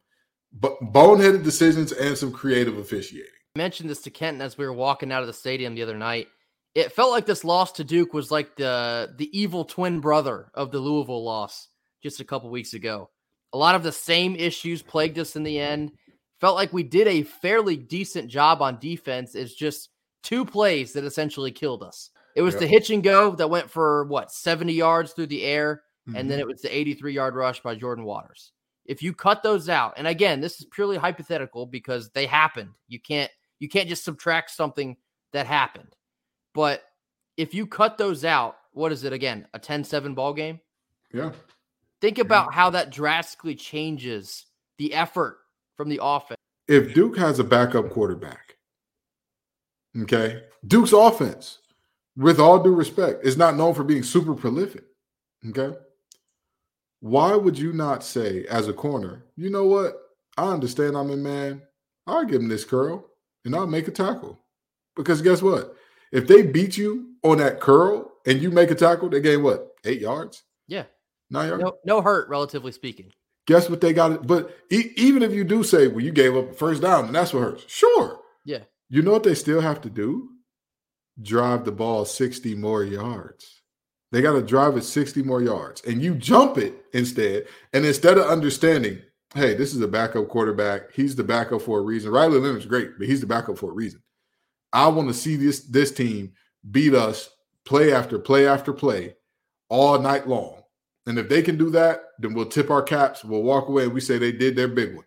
boneheaded 0.61 1.43
decisions 1.43 1.93
and 1.93 2.17
some 2.17 2.33
creative 2.33 2.79
officiating 2.79 3.31
I 3.57 3.61
mentioned 3.61 3.89
this 3.89 4.03
to 4.03 4.11
Kenton 4.11 4.43
as 4.43 4.59
we 4.59 4.67
were 4.67 4.73
walking 4.73 5.13
out 5.13 5.21
of 5.21 5.29
the 5.29 5.33
stadium 5.33 5.77
the 5.77 5.83
other 5.85 5.97
night. 5.97 6.27
It 6.75 6.91
felt 6.91 7.13
like 7.13 7.25
this 7.25 7.45
loss 7.45 7.71
to 7.73 7.85
Duke 7.85 8.13
was 8.13 8.33
like 8.33 8.57
the 8.57 9.15
the 9.17 9.31
evil 9.39 9.65
twin 9.65 10.01
brother 10.01 10.51
of 10.55 10.73
the 10.73 10.81
Louisville 10.81 11.23
loss 11.23 11.69
just 12.03 12.19
a 12.19 12.25
couple 12.25 12.51
weeks 12.51 12.75
ago. 12.75 13.11
A 13.53 13.57
lot 13.57 13.77
of 13.77 13.85
the 13.85 13.93
same 13.93 14.35
issues 14.35 14.83
plagued 14.83 15.21
us 15.21 15.37
in 15.37 15.45
the 15.45 15.61
end. 15.61 15.93
Felt 16.45 16.57
like 16.57 16.75
we 16.75 16.83
did 16.83 17.09
a 17.09 17.23
fairly 17.23 17.75
decent 17.75 18.29
job 18.29 18.61
on 18.61 18.79
defense. 18.79 19.35
It's 19.35 19.55
just 19.55 19.89
two 20.23 20.45
plays 20.45 20.93
that 20.93 21.03
essentially 21.03 21.51
killed 21.51 21.83
us. 21.83 22.11
It 22.37 22.43
was 22.43 22.53
yep. 22.53 22.61
the 22.61 22.67
hitch 22.67 22.91
and 22.91 23.03
go 23.03 23.31
that 23.37 23.49
went 23.49 23.71
for 23.71 24.05
what 24.09 24.31
70 24.31 24.75
yards 24.75 25.13
through 25.15 25.29
the 25.29 25.43
air, 25.43 25.85
mm-hmm. 26.07 26.19
and 26.19 26.31
then 26.31 26.41
mm-hmm. 26.41 26.51
it 26.51 26.53
was 26.53 26.61
the 26.61 26.77
83 26.77 27.15
yard 27.15 27.35
rush 27.35 27.63
by 27.63 27.75
Jordan 27.75 28.05
Waters. 28.05 28.53
If 28.85 29.03
you 29.03 29.15
cut 29.15 29.43
those 29.43 29.71
out, 29.71 29.95
and 29.97 30.07
again, 30.07 30.43
this 30.43 30.61
is 30.61 30.67
purely 30.67 30.99
hypothetical 30.99 31.65
because 31.65 32.11
they 32.11 32.27
happened. 32.27 32.73
You 32.89 33.01
can't 33.01 33.31
you 33.59 33.71
can't 33.71 33.89
just 33.89 34.05
subtract 34.05 34.51
something 34.51 34.99
that 35.33 35.47
happened. 35.47 35.97
But 36.53 36.83
if 37.39 37.55
you 37.55 37.67
cut 37.67 37.97
those 37.97 38.23
out, 38.23 38.59
what 38.73 38.93
is 38.93 39.05
it 39.05 39.15
again? 39.15 39.49
A 39.55 39.59
10-7 39.59 40.15
ball 40.15 40.35
game? 40.35 40.61
Yeah. 41.11 41.33
Think 42.03 42.19
about 42.19 42.49
yeah. 42.51 42.57
how 42.57 42.69
that 42.69 42.91
drastically 42.91 43.55
changes 43.55 44.45
the 44.77 44.93
effort 44.93 45.39
from 45.77 45.89
the 45.89 46.01
offense. 46.03 46.39
If 46.67 46.95
Duke 46.95 47.19
has 47.19 47.39
a 47.39 47.45
backup 47.45 47.91
quarterback, 47.91 48.57
okay, 50.03 50.43
Duke's 50.67 50.93
offense, 50.93 51.59
with 52.17 52.41
all 52.41 52.63
due 52.63 52.75
respect, 52.75 53.25
is 53.25 53.37
not 53.37 53.57
known 53.57 53.75
for 53.75 53.85
being 53.85 54.03
super 54.03 54.35
prolific. 54.35 54.85
Okay. 55.49 55.77
Why 57.01 57.37
would 57.37 57.59
you 57.59 57.75
not 57.75 58.03
say, 58.03 58.47
as 58.49 58.67
a 58.67 58.73
corner, 58.73 59.27
you 59.37 59.51
know 59.51 59.67
what? 59.67 59.95
I 60.39 60.51
understand 60.51 60.97
I'm 60.97 61.11
a 61.11 61.17
man. 61.17 61.61
I'll 62.07 62.25
give 62.25 62.41
him 62.41 62.49
this 62.49 62.65
curl 62.65 63.11
and 63.45 63.55
I'll 63.55 63.67
make 63.67 63.89
a 63.89 63.91
tackle. 63.91 64.41
Because 64.97 65.21
guess 65.21 65.43
what? 65.43 65.77
If 66.13 66.27
they 66.27 66.43
beat 66.43 66.79
you 66.79 67.11
on 67.23 67.39
that 67.39 67.61
curl 67.61 68.11
and 68.27 68.41
you 68.41 68.51
make 68.51 68.71
a 68.71 68.75
tackle, 68.75 69.11
they 69.11 69.21
gain 69.21 69.43
what? 69.43 69.75
Eight 69.85 70.01
yards? 70.01 70.45
Yeah. 70.67 70.85
Nine 71.31 71.49
yards? 71.49 71.65
No, 71.65 71.77
no 71.85 72.01
hurt, 72.01 72.29
relatively 72.29 72.73
speaking. 72.73 73.11
Guess 73.47 73.69
what 73.69 73.81
they 73.81 73.93
got? 73.93 74.27
But 74.27 74.57
e- 74.71 74.93
even 74.97 75.23
if 75.23 75.33
you 75.33 75.45
do 75.45 75.63
say, 75.63 75.89
well, 75.89 76.01
you 76.01 76.13
gave 76.13 76.37
up 76.37 76.51
a 76.51 76.55
first 76.55 76.83
down 76.83 77.07
and 77.07 77.15
that's 77.15 77.33
what 77.35 77.43
hurts. 77.43 77.65
Sure. 77.67 78.21
Yeah. 78.45 78.61
You 78.89 79.03
know 79.03 79.13
what 79.13 79.23
they 79.23 79.35
still 79.35 79.61
have 79.61 79.81
to 79.83 79.91
do? 79.91 80.31
Drive 81.21 81.65
the 81.65 81.73
ball 81.73 82.05
60 82.05 82.55
more 82.55 82.85
yards. 82.85 83.63
They 84.13 84.23
got 84.23 84.33
to 84.33 84.43
drive 84.43 84.77
it 84.77 84.85
60 84.85 85.23
more 85.23 85.43
yards. 85.43 85.83
And 85.85 86.01
you 86.01 86.15
jump 86.15 86.57
it 86.59 86.75
instead. 86.93 87.47
And 87.73 87.85
instead 87.85 88.17
of 88.17 88.27
understanding, 88.27 89.01
hey, 89.35 89.55
this 89.55 89.75
is 89.75 89.81
a 89.81 89.89
backup 89.89 90.29
quarterback. 90.29 90.93
He's 90.93 91.17
the 91.17 91.25
backup 91.25 91.63
for 91.63 91.81
a 91.81 91.83
reason. 91.83 92.13
Riley 92.13 92.39
Leonard's 92.39 92.67
great, 92.67 92.99
but 92.99 93.09
he's 93.09 93.21
the 93.21 93.27
backup 93.27 93.59
for 93.59 93.71
a 93.71 93.75
reason. 93.75 94.01
I 94.73 94.89
want 94.89 95.09
to 95.09 95.15
see 95.15 95.37
this 95.37 95.61
this 95.61 95.93
team 95.93 96.33
beat 96.71 96.95
us 96.95 97.31
play 97.65 97.93
after 97.93 98.19
play 98.19 98.47
after 98.47 98.73
play 98.73 99.15
all 99.69 99.99
night 100.01 100.29
long. 100.29 100.64
And 101.07 101.19
if 101.19 101.29
they 101.29 101.43
can 101.43 101.59
do 101.59 101.71
that, 101.71 102.03
then 102.19 102.35
we'll 102.35 102.47
tip 102.47 102.71
our 102.71 102.83
caps. 102.83 103.25
We'll 103.25 103.43
walk 103.43 103.69
away 103.69 103.85
and 103.85 103.93
we 103.93 104.01
say 104.01 104.19
they 104.19 104.33
did 104.33 104.57
their 104.57 104.69
big 104.69 104.95
one. 104.95 105.05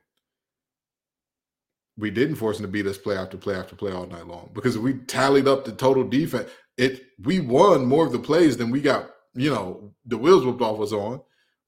We 1.98 2.12
didn't 2.12 2.36
force 2.36 2.58
them 2.58 2.68
to 2.68 2.72
beat 2.72 2.86
us 2.86 3.00
play 3.00 3.18
after 3.18 3.38
play 3.38 3.56
after 3.56 3.76
play 3.76 3.92
all 3.92 4.06
night 4.06 4.28
long 4.28 4.52
because 4.54 4.78
we 4.78 4.94
tallied 4.94 5.48
up 5.48 5.66
the 5.66 5.72
total 5.72 6.08
defense, 6.08 6.48
it 6.78 7.02
we 7.24 7.40
won 7.40 7.86
more 7.86 8.06
of 8.06 8.12
the 8.12 8.20
plays 8.20 8.56
than 8.58 8.70
we 8.70 8.82
got, 8.82 9.10
you 9.34 9.50
know, 9.50 9.92
the 10.06 10.18
wheels 10.18 10.46
whipped 10.46 10.62
off 10.62 10.80
us 10.80 10.92
on. 10.94 11.22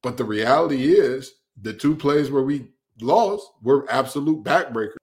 But 0.04 0.18
the 0.18 0.24
reality 0.24 0.94
is 0.94 1.34
the 1.60 1.74
two 1.74 1.96
plays 1.96 2.30
where 2.30 2.44
we 2.44 2.68
lost 3.02 3.50
were 3.63 3.88
absolute 3.89 4.44
backbreakers. 4.44 4.98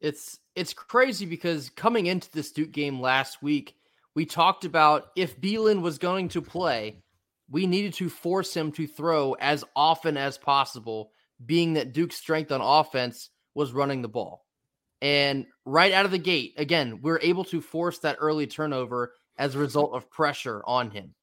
It's 0.00 0.38
it's 0.54 0.72
crazy 0.72 1.26
because 1.26 1.70
coming 1.70 2.06
into 2.06 2.30
this 2.32 2.50
Duke 2.50 2.72
game 2.72 3.00
last 3.00 3.42
week, 3.42 3.74
we 4.14 4.24
talked 4.24 4.64
about 4.64 5.08
if 5.14 5.40
Belin 5.40 5.82
was 5.82 5.98
going 5.98 6.28
to 6.30 6.42
play, 6.42 7.02
we 7.50 7.66
needed 7.66 7.94
to 7.94 8.08
force 8.08 8.54
him 8.54 8.72
to 8.72 8.86
throw 8.86 9.34
as 9.34 9.64
often 9.74 10.16
as 10.16 10.36
possible, 10.38 11.12
being 11.44 11.74
that 11.74 11.92
Duke's 11.92 12.16
strength 12.16 12.52
on 12.52 12.60
offense 12.60 13.30
was 13.54 13.72
running 13.72 14.02
the 14.02 14.08
ball. 14.08 14.44
And 15.00 15.46
right 15.64 15.92
out 15.92 16.04
of 16.04 16.10
the 16.10 16.18
gate, 16.18 16.54
again, 16.56 17.00
we 17.02 17.10
we're 17.10 17.20
able 17.20 17.44
to 17.44 17.60
force 17.60 17.98
that 18.00 18.16
early 18.20 18.46
turnover 18.46 19.14
as 19.38 19.54
a 19.54 19.58
result 19.58 19.92
of 19.94 20.10
pressure 20.10 20.62
on 20.66 20.90
him. 20.90 21.14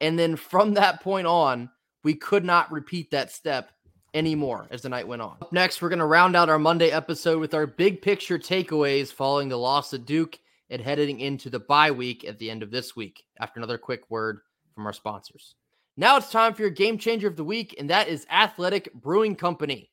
And 0.00 0.18
then 0.18 0.36
from 0.36 0.74
that 0.74 1.02
point 1.02 1.26
on, 1.26 1.70
we 2.04 2.14
could 2.14 2.44
not 2.44 2.70
repeat 2.70 3.10
that 3.10 3.32
step 3.32 3.72
anymore 4.12 4.68
as 4.70 4.82
the 4.82 4.88
night 4.88 5.08
went 5.08 5.22
on. 5.22 5.38
Up 5.40 5.52
next, 5.52 5.80
we're 5.80 5.88
going 5.88 5.98
to 5.98 6.04
round 6.04 6.36
out 6.36 6.48
our 6.48 6.58
Monday 6.58 6.90
episode 6.90 7.40
with 7.40 7.54
our 7.54 7.66
big 7.66 8.02
picture 8.02 8.38
takeaways 8.38 9.12
following 9.12 9.48
the 9.48 9.56
loss 9.56 9.92
of 9.92 10.06
Duke 10.06 10.38
and 10.70 10.82
heading 10.82 11.20
into 11.20 11.48
the 11.50 11.60
bye 11.60 11.90
week 11.90 12.24
at 12.24 12.38
the 12.38 12.50
end 12.50 12.62
of 12.62 12.70
this 12.70 12.94
week 12.94 13.24
after 13.40 13.58
another 13.58 13.78
quick 13.78 14.10
word 14.10 14.40
from 14.76 14.86
our 14.86 14.92
sponsors. 14.92 15.56
Now 15.96 16.18
it's 16.18 16.30
time 16.30 16.54
for 16.54 16.62
your 16.62 16.70
game 16.70 16.98
changer 16.98 17.26
of 17.26 17.36
the 17.36 17.42
week, 17.42 17.74
and 17.78 17.90
that 17.90 18.08
is 18.08 18.26
Athletic 18.30 18.92
Brewing 18.92 19.34
Company. 19.34 19.90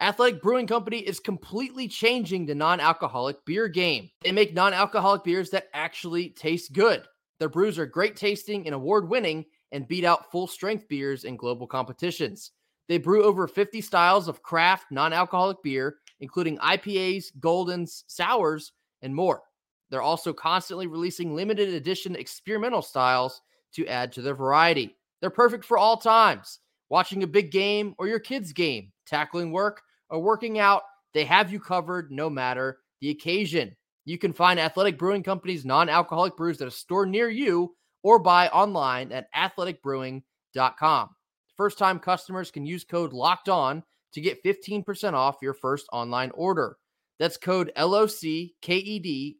Athletic 0.00 0.42
Brewing 0.42 0.66
Company 0.66 0.98
is 0.98 1.20
completely 1.20 1.86
changing 1.86 2.46
the 2.46 2.54
non 2.54 2.80
alcoholic 2.80 3.44
beer 3.44 3.68
game. 3.68 4.10
They 4.22 4.32
make 4.32 4.54
non 4.54 4.72
alcoholic 4.72 5.22
beers 5.22 5.50
that 5.50 5.68
actually 5.74 6.30
taste 6.30 6.72
good. 6.72 7.04
Their 7.38 7.50
brews 7.50 7.78
are 7.78 7.86
great 7.86 8.16
tasting 8.16 8.66
and 8.66 8.74
award 8.74 9.08
winning 9.08 9.44
and 9.70 9.86
beat 9.86 10.04
out 10.04 10.30
full 10.32 10.46
strength 10.46 10.88
beers 10.88 11.24
in 11.24 11.36
global 11.36 11.66
competitions. 11.66 12.52
They 12.88 12.98
brew 12.98 13.22
over 13.22 13.46
50 13.46 13.80
styles 13.82 14.28
of 14.28 14.42
craft 14.42 14.86
non 14.90 15.12
alcoholic 15.12 15.58
beer, 15.62 15.96
including 16.20 16.56
IPAs, 16.58 17.26
Goldens, 17.38 18.04
Sours, 18.06 18.72
and 19.02 19.14
more. 19.14 19.42
They're 19.90 20.00
also 20.00 20.32
constantly 20.32 20.86
releasing 20.86 21.36
limited 21.36 21.74
edition 21.74 22.16
experimental 22.16 22.80
styles 22.80 23.42
to 23.74 23.86
add 23.86 24.12
to 24.12 24.22
their 24.22 24.34
variety. 24.34 24.96
They're 25.20 25.30
perfect 25.30 25.64
for 25.64 25.78
all 25.78 25.96
times 25.96 26.58
watching 26.88 27.22
a 27.22 27.26
big 27.26 27.50
game 27.50 27.94
or 27.98 28.06
your 28.06 28.18
kids' 28.20 28.52
game, 28.52 28.92
tackling 29.06 29.50
work, 29.50 29.80
or 30.10 30.20
working 30.20 30.58
out. 30.58 30.82
They 31.14 31.24
have 31.24 31.50
you 31.50 31.58
covered 31.60 32.10
no 32.10 32.28
matter 32.28 32.78
the 33.00 33.10
occasion. 33.10 33.74
You 34.04 34.18
can 34.18 34.32
find 34.32 34.58
Athletic 34.58 34.98
Brewing 34.98 35.22
Company's 35.22 35.64
non 35.64 35.88
alcoholic 35.88 36.36
brews 36.36 36.60
at 36.60 36.68
a 36.68 36.72
store 36.72 37.06
near 37.06 37.30
you 37.30 37.74
or 38.02 38.18
buy 38.18 38.48
online 38.48 39.12
at 39.12 39.32
athleticbrewing.com. 39.34 41.10
First 41.56 41.78
time 41.78 41.98
customers 41.98 42.50
can 42.50 42.66
use 42.66 42.84
code 42.84 43.12
locked 43.12 43.48
on 43.48 43.82
to 44.12 44.20
get 44.20 44.44
15% 44.44 45.14
off 45.14 45.36
your 45.40 45.54
first 45.54 45.86
online 45.92 46.30
order. 46.34 46.76
That's 47.18 47.36
code 47.36 47.72
LOCKEDON 47.76 49.34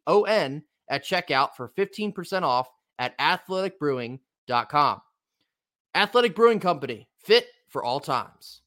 at 0.89 1.05
checkout 1.05 1.49
for 1.55 1.71
15% 1.77 2.41
off 2.43 2.69
at 2.99 3.17
athleticbrewing.com. 3.17 5.01
Athletic 5.95 6.35
Brewing 6.35 6.59
Company, 6.59 7.07
fit 7.19 7.47
for 7.69 7.83
all 7.83 7.99
times. 7.99 8.61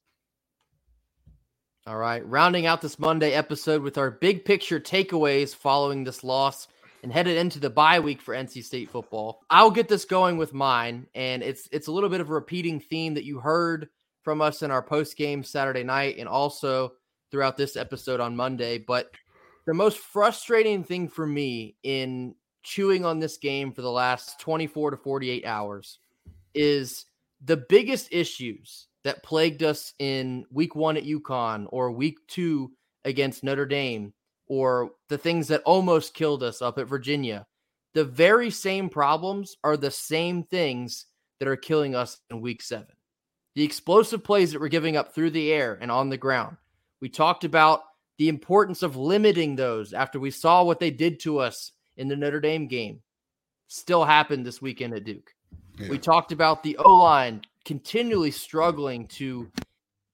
All 1.86 1.96
right, 1.96 2.26
rounding 2.26 2.66
out 2.66 2.80
this 2.80 2.98
Monday 2.98 3.32
episode 3.32 3.82
with 3.82 3.96
our 3.98 4.10
big 4.10 4.44
picture 4.44 4.80
takeaways 4.80 5.54
following 5.54 6.02
this 6.02 6.24
loss 6.24 6.66
and 7.02 7.12
headed 7.12 7.36
into 7.36 7.60
the 7.60 7.70
bye 7.70 8.00
week 8.00 8.20
for 8.20 8.34
NC 8.34 8.64
State 8.64 8.90
football. 8.90 9.42
I'll 9.50 9.70
get 9.70 9.88
this 9.88 10.04
going 10.04 10.36
with 10.36 10.52
mine, 10.52 11.06
and 11.14 11.44
it's 11.44 11.68
it's 11.70 11.86
a 11.86 11.92
little 11.92 12.08
bit 12.08 12.20
of 12.20 12.28
a 12.28 12.34
repeating 12.34 12.80
theme 12.80 13.14
that 13.14 13.24
you 13.24 13.38
heard 13.38 13.88
from 14.22 14.42
us 14.42 14.62
in 14.62 14.72
our 14.72 14.82
post 14.82 15.16
game 15.16 15.44
Saturday 15.44 15.84
night 15.84 16.16
and 16.18 16.28
also 16.28 16.94
throughout 17.30 17.56
this 17.56 17.76
episode 17.76 18.18
on 18.18 18.34
Monday. 18.34 18.78
But 18.78 19.12
the 19.66 19.74
most 19.74 19.98
frustrating 19.98 20.82
thing 20.82 21.08
for 21.08 21.24
me 21.24 21.76
in 21.84 22.34
chewing 22.66 23.05
on 23.05 23.20
this 23.20 23.37
game 23.37 23.72
for 23.72 23.81
the 23.81 23.90
last 23.90 24.40
24 24.40 24.90
to 24.90 24.96
48 24.96 25.46
hours 25.46 26.00
is 26.52 27.07
the 27.44 27.57
biggest 27.57 28.09
issues 28.11 28.88
that 29.05 29.22
plagued 29.22 29.62
us 29.62 29.94
in 30.00 30.44
week 30.50 30.74
one 30.74 30.96
at 30.96 31.05
UConn 31.05 31.66
or 31.70 31.92
week 31.92 32.18
two 32.26 32.72
against 33.05 33.44
Notre 33.44 33.66
Dame 33.66 34.12
or 34.48 34.90
the 35.09 35.16
things 35.16 35.46
that 35.48 35.62
almost 35.62 36.12
killed 36.12 36.42
us 36.42 36.61
up 36.61 36.76
at 36.76 36.88
Virginia. 36.88 37.46
The 37.94 38.05
very 38.05 38.50
same 38.50 38.88
problems 38.88 39.57
are 39.62 39.76
the 39.76 39.92
same 39.92 40.42
things 40.42 41.07
that 41.38 41.48
are 41.48 41.57
killing 41.57 41.94
us 41.94 42.18
in 42.31 42.40
week 42.40 42.62
seven. 42.62 42.96
The 43.55 43.62
explosive 43.62 44.24
plays 44.24 44.52
that 44.52 44.61
we're 44.61 44.68
giving 44.68 44.96
up 44.96 45.14
through 45.14 45.31
the 45.31 45.52
air 45.52 45.79
and 45.81 45.90
on 45.90 46.09
the 46.09 46.16
ground. 46.16 46.57
We 47.00 47.11
talked 47.11 47.44
about 47.44 47.83
the 48.18 48.29
importance 48.29 48.83
of 48.83 48.96
limiting 48.96 49.55
those 49.55 49.92
after 49.92 50.18
we 50.18 50.33
saw 50.33 50.64
what 50.64 50.81
they 50.81 50.90
did 50.90 51.20
to 51.20 51.38
us 51.38 51.70
in 51.96 52.09
the 52.09 52.16
Notre 52.16 52.40
Dame 52.40 52.66
game. 52.66 53.00
Still 53.68 54.04
happened 54.04 54.46
this 54.46 54.62
weekend 54.62 54.94
at 54.94 55.04
Duke. 55.04 55.32
Yeah. 55.78 55.88
We 55.88 55.98
talked 55.98 56.32
about 56.32 56.62
the 56.62 56.76
O 56.78 56.94
line 56.94 57.42
continually 57.64 58.30
struggling 58.30 59.06
to 59.09 59.50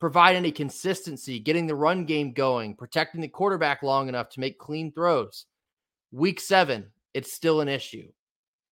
provide 0.01 0.35
any 0.35 0.51
consistency, 0.51 1.39
getting 1.39 1.67
the 1.67 1.75
run 1.75 2.05
game 2.05 2.33
going, 2.33 2.75
protecting 2.75 3.21
the 3.21 3.29
quarterback 3.29 3.83
long 3.83 4.09
enough 4.09 4.29
to 4.31 4.41
make 4.41 4.59
clean 4.59 4.91
throws. 4.91 5.47
Week 6.11 6.41
seven, 6.41 6.87
it's 7.15 7.33
still 7.33 7.61
an 7.61 7.69
issue. 7.69 8.09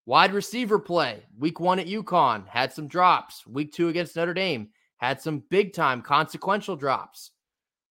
Wide 0.06 0.32
receiver 0.32 0.78
play, 0.78 1.22
week 1.38 1.60
one 1.60 1.78
at 1.78 1.86
UConn, 1.86 2.48
had 2.48 2.72
some 2.72 2.88
drops. 2.88 3.46
Week 3.46 3.72
two 3.72 3.88
against 3.88 4.16
Notre 4.16 4.34
Dame, 4.34 4.70
had 4.96 5.20
some 5.20 5.44
big 5.50 5.72
time 5.72 6.02
consequential 6.02 6.74
drops. 6.74 7.30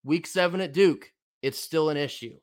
Week 0.04 0.28
seven 0.28 0.60
at 0.60 0.74
Duke, 0.74 1.12
it's 1.42 1.60
still 1.60 1.90
an 1.90 1.98
issue. 1.98 2.36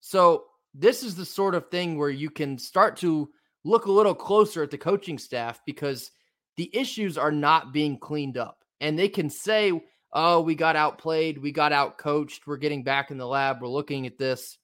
So, 0.00 0.44
this 0.78 1.02
is 1.02 1.14
the 1.14 1.24
sort 1.24 1.54
of 1.54 1.70
thing 1.70 1.96
where 1.96 2.10
you 2.10 2.30
can 2.30 2.58
start 2.58 2.96
to 2.98 3.30
look 3.64 3.86
a 3.86 3.92
little 3.92 4.14
closer 4.14 4.62
at 4.62 4.70
the 4.70 4.78
coaching 4.78 5.18
staff 5.18 5.60
because 5.66 6.10
the 6.56 6.70
issues 6.72 7.18
are 7.18 7.32
not 7.32 7.72
being 7.72 7.98
cleaned 7.98 8.36
up. 8.36 8.58
And 8.80 8.98
they 8.98 9.08
can 9.08 9.30
say, 9.30 9.72
oh, 10.12 10.40
we 10.40 10.54
got 10.54 10.76
outplayed, 10.76 11.38
we 11.38 11.50
got 11.50 11.72
outcoached, 11.72 12.40
we're 12.46 12.56
getting 12.58 12.82
back 12.82 13.10
in 13.10 13.18
the 13.18 13.26
lab, 13.26 13.60
we're 13.60 13.68
looking 13.68 14.06
at 14.06 14.18
this, 14.18 14.58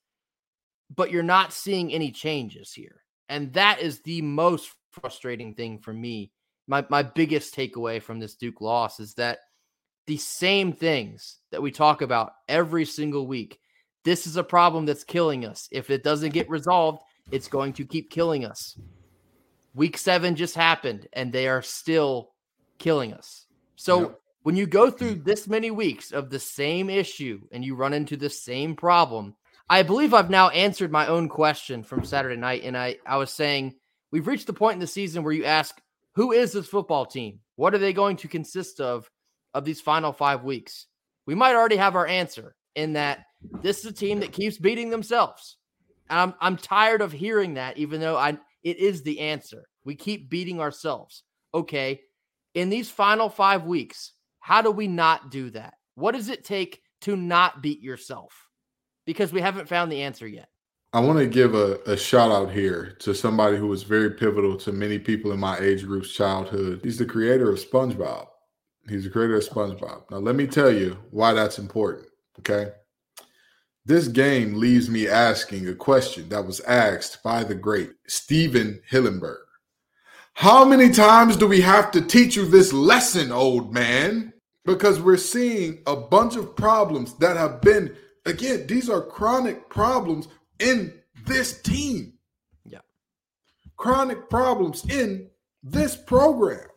but 0.95 1.11
you're 1.11 1.23
not 1.23 1.53
seeing 1.53 1.93
any 1.93 2.11
changes 2.11 2.73
here. 2.73 3.03
And 3.29 3.53
that 3.55 3.81
is 3.81 4.01
the 4.01 4.23
most 4.23 4.71
frustrating 4.91 5.55
thing 5.55 5.79
for 5.79 5.93
me. 5.93 6.31
My 6.67 6.85
my 6.91 7.03
biggest 7.03 7.55
takeaway 7.57 8.01
from 8.01 8.19
this 8.19 8.37
Duke 8.37 8.61
loss 8.61 9.01
is 9.01 9.15
that 9.15 9.41
the 10.07 10.19
same 10.19 10.73
things 10.73 11.39
that 11.51 11.63
we 11.63 11.71
talk 11.71 12.03
about 12.03 12.33
every 12.49 12.85
single 12.85 13.27
week. 13.27 13.59
This 14.05 14.27
is 14.27 14.37
a 14.37 14.45
problem 14.45 14.87
that's 14.87 15.05
killing 15.05 15.45
us. 15.45 15.69
If 15.71 15.91
it 15.91 16.03
doesn't 16.03 16.33
get 16.33 16.51
resolved, 16.51 17.03
it's 17.31 17.49
going 17.49 17.73
to 17.75 17.85
keep 17.85 18.11
killing 18.11 18.45
us. 18.45 18.77
Week 19.75 19.97
7 19.97 20.37
just 20.37 20.55
happened 20.55 21.07
and 21.13 21.33
they 21.33 21.49
are 21.49 21.63
still 21.63 22.33
killing 22.79 23.15
us. 23.15 23.47
So 23.77 24.01
yep. 24.01 24.19
When 24.43 24.57
you 24.57 24.67
go 24.67 24.91
through 24.91 25.17
this 25.17 25.47
many 25.47 25.71
weeks 25.71 26.11
of 26.11 26.29
the 26.29 26.41
same 26.41 26.91
issue 26.91 27.43
and 27.53 27.65
you 27.65 27.77
run 27.77 27.93
into 27.93 28.17
the 28.17 28.31
same 28.31 28.75
problem, 28.75 29.37
I 29.71 29.85
believe 29.85 30.13
I've 30.13 30.31
now 30.31 30.49
answered 30.49 30.91
my 30.91 31.07
own 31.07 31.29
question 31.29 31.85
from 31.85 32.05
Saturday 32.05 32.37
night. 32.37 32.63
And 32.65 32.77
I, 32.77 32.97
I 33.07 33.19
was 33.19 33.31
saying, 33.31 33.77
we've 34.11 34.27
reached 34.27 34.49
the 34.49 34.53
point 34.53 34.75
in 34.75 34.81
the 34.81 34.87
season 34.87 35.23
where 35.23 35.33
you 35.33 35.45
ask, 35.45 35.81
who 36.15 36.33
is 36.33 36.53
this 36.53 36.67
football 36.67 37.07
team? 37.07 37.39
What 37.55 37.73
are 37.75 37.79
they 37.79 37.93
going 37.93 38.17
to 38.19 38.29
consist 38.29 38.81
of 38.81 39.09
of 39.55 39.65
these 39.65 39.81
final 39.81 40.13
five 40.13 40.43
weeks? 40.43 40.87
We 41.25 41.37
might 41.37 41.55
already 41.55 41.77
have 41.77 41.95
our 41.95 42.07
answer 42.07 42.57
in 42.75 42.95
that 42.95 43.27
this 43.63 43.81
is 43.81 43.87
a 43.87 43.93
team 43.93 44.21
that 44.21 44.33
keeps 44.33 44.59
beating 44.59 44.91
themselves. 44.91 45.57
And 46.11 46.19
I'm, 46.19 46.35
I'm 46.41 46.57
tired 46.57 47.01
of 47.01 47.13
hearing 47.13 47.55
that, 47.55 47.79
even 47.79 48.01
though 48.01 48.17
I 48.17 48.39
it 48.63 48.79
is 48.79 49.03
the 49.03 49.21
answer. 49.21 49.65
We 49.85 49.95
keep 49.95 50.31
beating 50.31 50.61
ourselves. 50.61 51.25
Okay. 51.55 52.01
In 52.55 52.69
these 52.69 52.91
final 52.91 53.29
five 53.29 53.65
weeks, 53.65 54.13
how 54.41 54.63
do 54.63 54.71
we 54.71 54.87
not 54.87 55.31
do 55.31 55.51
that? 55.51 55.75
What 55.95 56.15
does 56.15 56.29
it 56.29 56.45
take 56.45 56.81
to 57.03 57.17
not 57.17 57.63
beat 57.63 57.81
yourself? 57.81 58.33
Because 59.07 59.33
we 59.33 59.41
haven't 59.41 59.69
found 59.69 59.91
the 59.91 60.03
answer 60.03 60.27
yet. 60.27 60.49
I 60.93 61.01
want 61.01 61.19
to 61.19 61.27
give 61.27 61.55
a, 61.55 61.79
a 61.87 61.97
shout 61.97 62.31
out 62.31 62.53
here 62.53 62.97
to 63.01 63.15
somebody 63.15 63.57
who 63.57 63.67
was 63.67 63.83
very 63.83 64.11
pivotal 64.11 64.57
to 64.59 64.73
many 64.73 64.99
people 64.99 65.33
in 65.33 65.41
my 65.41 65.59
age 65.59 65.87
group's 65.87 66.13
childhood. 66.13 66.81
He's 66.85 66.99
the 66.99 67.07
creator 67.07 67.51
of 67.51 67.59
SpongeBob. 67.59 68.27
He's 68.89 69.05
the 69.05 69.11
creator 69.11 69.37
of 69.37 69.49
SpongeBob. 69.49 70.11
Now, 70.11 70.19
let 70.19 70.35
me 70.35 70.47
tell 70.47 70.71
you 70.71 70.99
why 71.11 71.33
that's 71.33 71.59
important. 71.59 72.09
Okay. 72.41 72.73
This 73.85 74.07
game 74.07 74.55
leaves 74.55 74.89
me 74.89 75.09
asking 75.09 75.67
a 75.67 75.75
question 75.75 76.29
that 76.29 76.47
was 76.47 76.61
asked 76.61 77.21
by 77.25 77.43
the 77.43 77.57
great 77.57 77.91
Stephen 78.07 78.81
Hillenburg. 78.89 79.39
How 80.35 80.65
many 80.65 80.91
times 80.91 81.37
do 81.37 81.49
we 81.49 81.61
have 81.63 81.91
to 81.91 82.01
teach 82.01 82.37
you 82.37 82.47
this 82.47 82.73
lesson, 82.73 83.33
old 83.33 83.75
man? 83.75 84.33
Because 84.65 85.01
we're 85.01 85.17
seeing 85.17 85.83
a 85.89 85.97
bunch 85.97 86.37
of 86.37 86.55
problems 86.55 87.15
that 87.15 87.37
have 87.37 87.61
been, 87.61 87.95
again, 88.25 88.69
these 88.69 88.89
are 88.89 89.03
chronic 89.03 89.69
problems 89.69 90.29
in 90.61 90.95
this 91.27 91.61
team. 91.61 92.13
Yeah. 92.65 92.79
Chronic 93.77 94.31
problems 94.31 94.89
in 94.89 95.29
this 95.65 95.97
program. 95.97 96.69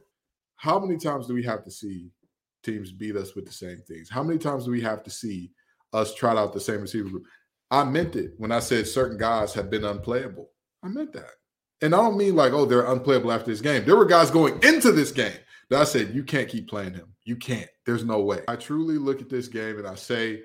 How 0.55 0.79
many 0.79 0.97
times 0.97 1.27
do 1.27 1.35
we 1.35 1.43
have 1.43 1.63
to 1.65 1.71
see 1.71 2.09
teams 2.63 2.91
beat 2.91 3.15
us 3.15 3.35
with 3.35 3.45
the 3.45 3.53
same 3.53 3.83
things? 3.87 4.09
How 4.09 4.23
many 4.23 4.39
times 4.39 4.65
do 4.65 4.71
we 4.71 4.81
have 4.81 5.03
to 5.03 5.11
see 5.11 5.51
us 5.95 6.13
trot 6.13 6.37
out 6.37 6.53
the 6.53 6.59
same 6.59 6.81
receiver 6.81 7.09
group? 7.09 7.25
I 7.71 7.83
meant 7.83 8.15
it 8.15 8.33
when 8.37 8.51
I 8.51 8.59
said 8.59 8.87
certain 8.87 9.17
guys 9.17 9.53
have 9.53 9.69
been 9.69 9.85
unplayable. 9.85 10.51
I 10.83 10.87
meant 10.89 11.13
that. 11.13 11.31
And 11.81 11.93
I 11.93 11.97
don't 11.97 12.17
mean 12.17 12.35
like, 12.35 12.53
oh, 12.53 12.65
they're 12.65 12.91
unplayable 12.91 13.31
after 13.31 13.51
this 13.51 13.61
game. 13.61 13.85
There 13.85 13.95
were 13.95 14.05
guys 14.05 14.31
going 14.31 14.61
into 14.63 14.91
this 14.91 15.11
game 15.11 15.37
that 15.69 15.81
I 15.81 15.83
said, 15.83 16.13
you 16.13 16.23
can't 16.23 16.47
keep 16.47 16.69
playing 16.69 16.93
him. 16.93 17.13
You 17.23 17.35
can't. 17.35 17.69
There's 17.85 18.05
no 18.05 18.21
way. 18.21 18.41
I 18.47 18.55
truly 18.55 18.97
look 18.97 19.21
at 19.21 19.29
this 19.29 19.47
game 19.47 19.77
and 19.77 19.87
I 19.87 19.95
say, 19.95 20.43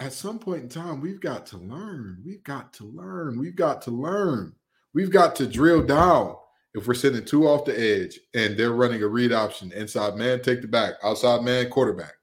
at 0.00 0.12
some 0.12 0.38
point 0.38 0.62
in 0.62 0.68
time, 0.68 1.00
we've 1.00 1.20
got 1.20 1.46
to 1.46 1.58
learn. 1.58 2.22
We've 2.24 2.42
got 2.42 2.72
to 2.74 2.84
learn. 2.84 3.38
We've 3.38 3.56
got 3.56 3.82
to 3.82 3.90
learn. 3.90 4.54
We've 4.94 5.10
got 5.10 5.36
to 5.36 5.46
drill 5.46 5.82
down. 5.82 6.36
If 6.74 6.86
we're 6.86 6.94
sending 6.94 7.24
two 7.24 7.46
off 7.46 7.66
the 7.66 7.78
edge 7.78 8.18
and 8.34 8.56
they're 8.56 8.72
running 8.72 9.02
a 9.02 9.06
read 9.06 9.32
option, 9.32 9.72
inside 9.72 10.16
man, 10.16 10.40
take 10.42 10.62
the 10.62 10.68
back, 10.68 10.94
outside 11.04 11.42
man, 11.42 11.68
quarterback. 11.68 12.14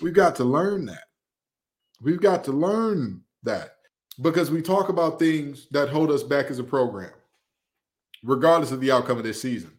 We've 0.00 0.12
got 0.12 0.34
to 0.36 0.44
learn 0.44 0.86
that. 0.86 1.04
We've 2.00 2.20
got 2.20 2.44
to 2.44 2.52
learn 2.52 3.22
that 3.42 3.76
because 4.20 4.50
we 4.50 4.62
talk 4.62 4.88
about 4.88 5.18
things 5.18 5.66
that 5.70 5.88
hold 5.88 6.10
us 6.10 6.22
back 6.22 6.46
as 6.46 6.58
a 6.58 6.64
program 6.64 7.10
regardless 8.26 8.72
of 8.72 8.80
the 8.80 8.90
outcome 8.90 9.18
of 9.18 9.24
this 9.24 9.40
season. 9.40 9.72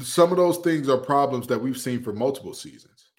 Some 0.00 0.32
of 0.32 0.36
those 0.36 0.58
things 0.58 0.88
are 0.88 0.98
problems 0.98 1.46
that 1.46 1.60
we've 1.60 1.78
seen 1.78 2.02
for 2.02 2.12
multiple 2.12 2.54
seasons. 2.54 3.12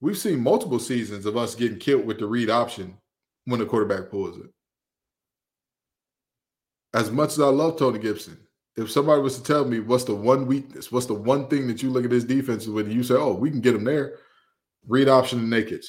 We've 0.00 0.18
seen 0.18 0.40
multiple 0.40 0.78
seasons 0.78 1.26
of 1.26 1.36
us 1.36 1.54
getting 1.54 1.78
killed 1.78 2.06
with 2.06 2.18
the 2.18 2.26
read 2.26 2.50
option 2.50 2.98
when 3.46 3.60
the 3.60 3.66
quarterback 3.66 4.10
pulls 4.10 4.36
it. 4.38 4.50
As 6.92 7.10
much 7.10 7.30
as 7.30 7.40
I 7.40 7.46
love 7.46 7.78
Tony 7.78 7.98
Gibson, 7.98 8.38
if 8.76 8.90
somebody 8.90 9.22
was 9.22 9.36
to 9.38 9.42
tell 9.42 9.64
me 9.64 9.80
what's 9.80 10.04
the 10.04 10.14
one 10.14 10.46
weakness, 10.46 10.92
what's 10.92 11.06
the 11.06 11.14
one 11.14 11.48
thing 11.48 11.66
that 11.66 11.82
you 11.82 11.90
look 11.90 12.04
at 12.04 12.10
this 12.10 12.24
defense 12.24 12.66
with, 12.66 12.86
and 12.86 12.94
you 12.94 13.02
say, 13.02 13.14
"Oh, 13.14 13.34
we 13.34 13.50
can 13.50 13.60
get 13.60 13.72
them 13.72 13.84
there," 13.84 14.18
read 14.86 15.08
option 15.08 15.38
and 15.38 15.50
naked. 15.50 15.84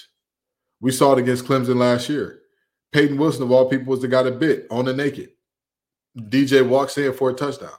We 0.82 0.92
saw 0.92 1.14
it 1.14 1.20
against 1.20 1.46
Clemson 1.46 1.78
last 1.78 2.10
year. 2.10 2.42
Peyton 2.92 3.18
Wilson, 3.18 3.44
of 3.44 3.52
all 3.52 3.70
people, 3.70 3.92
was 3.92 4.02
the 4.02 4.08
guy 4.08 4.24
that 4.24 4.40
bit 4.40 4.68
on 4.70 4.86
the 4.86 4.94
naked. 4.94 5.30
DJ 6.18 6.68
walks 6.68 6.98
in 6.98 7.14
for 7.14 7.30
a 7.30 7.34
touchdown. 7.34 7.70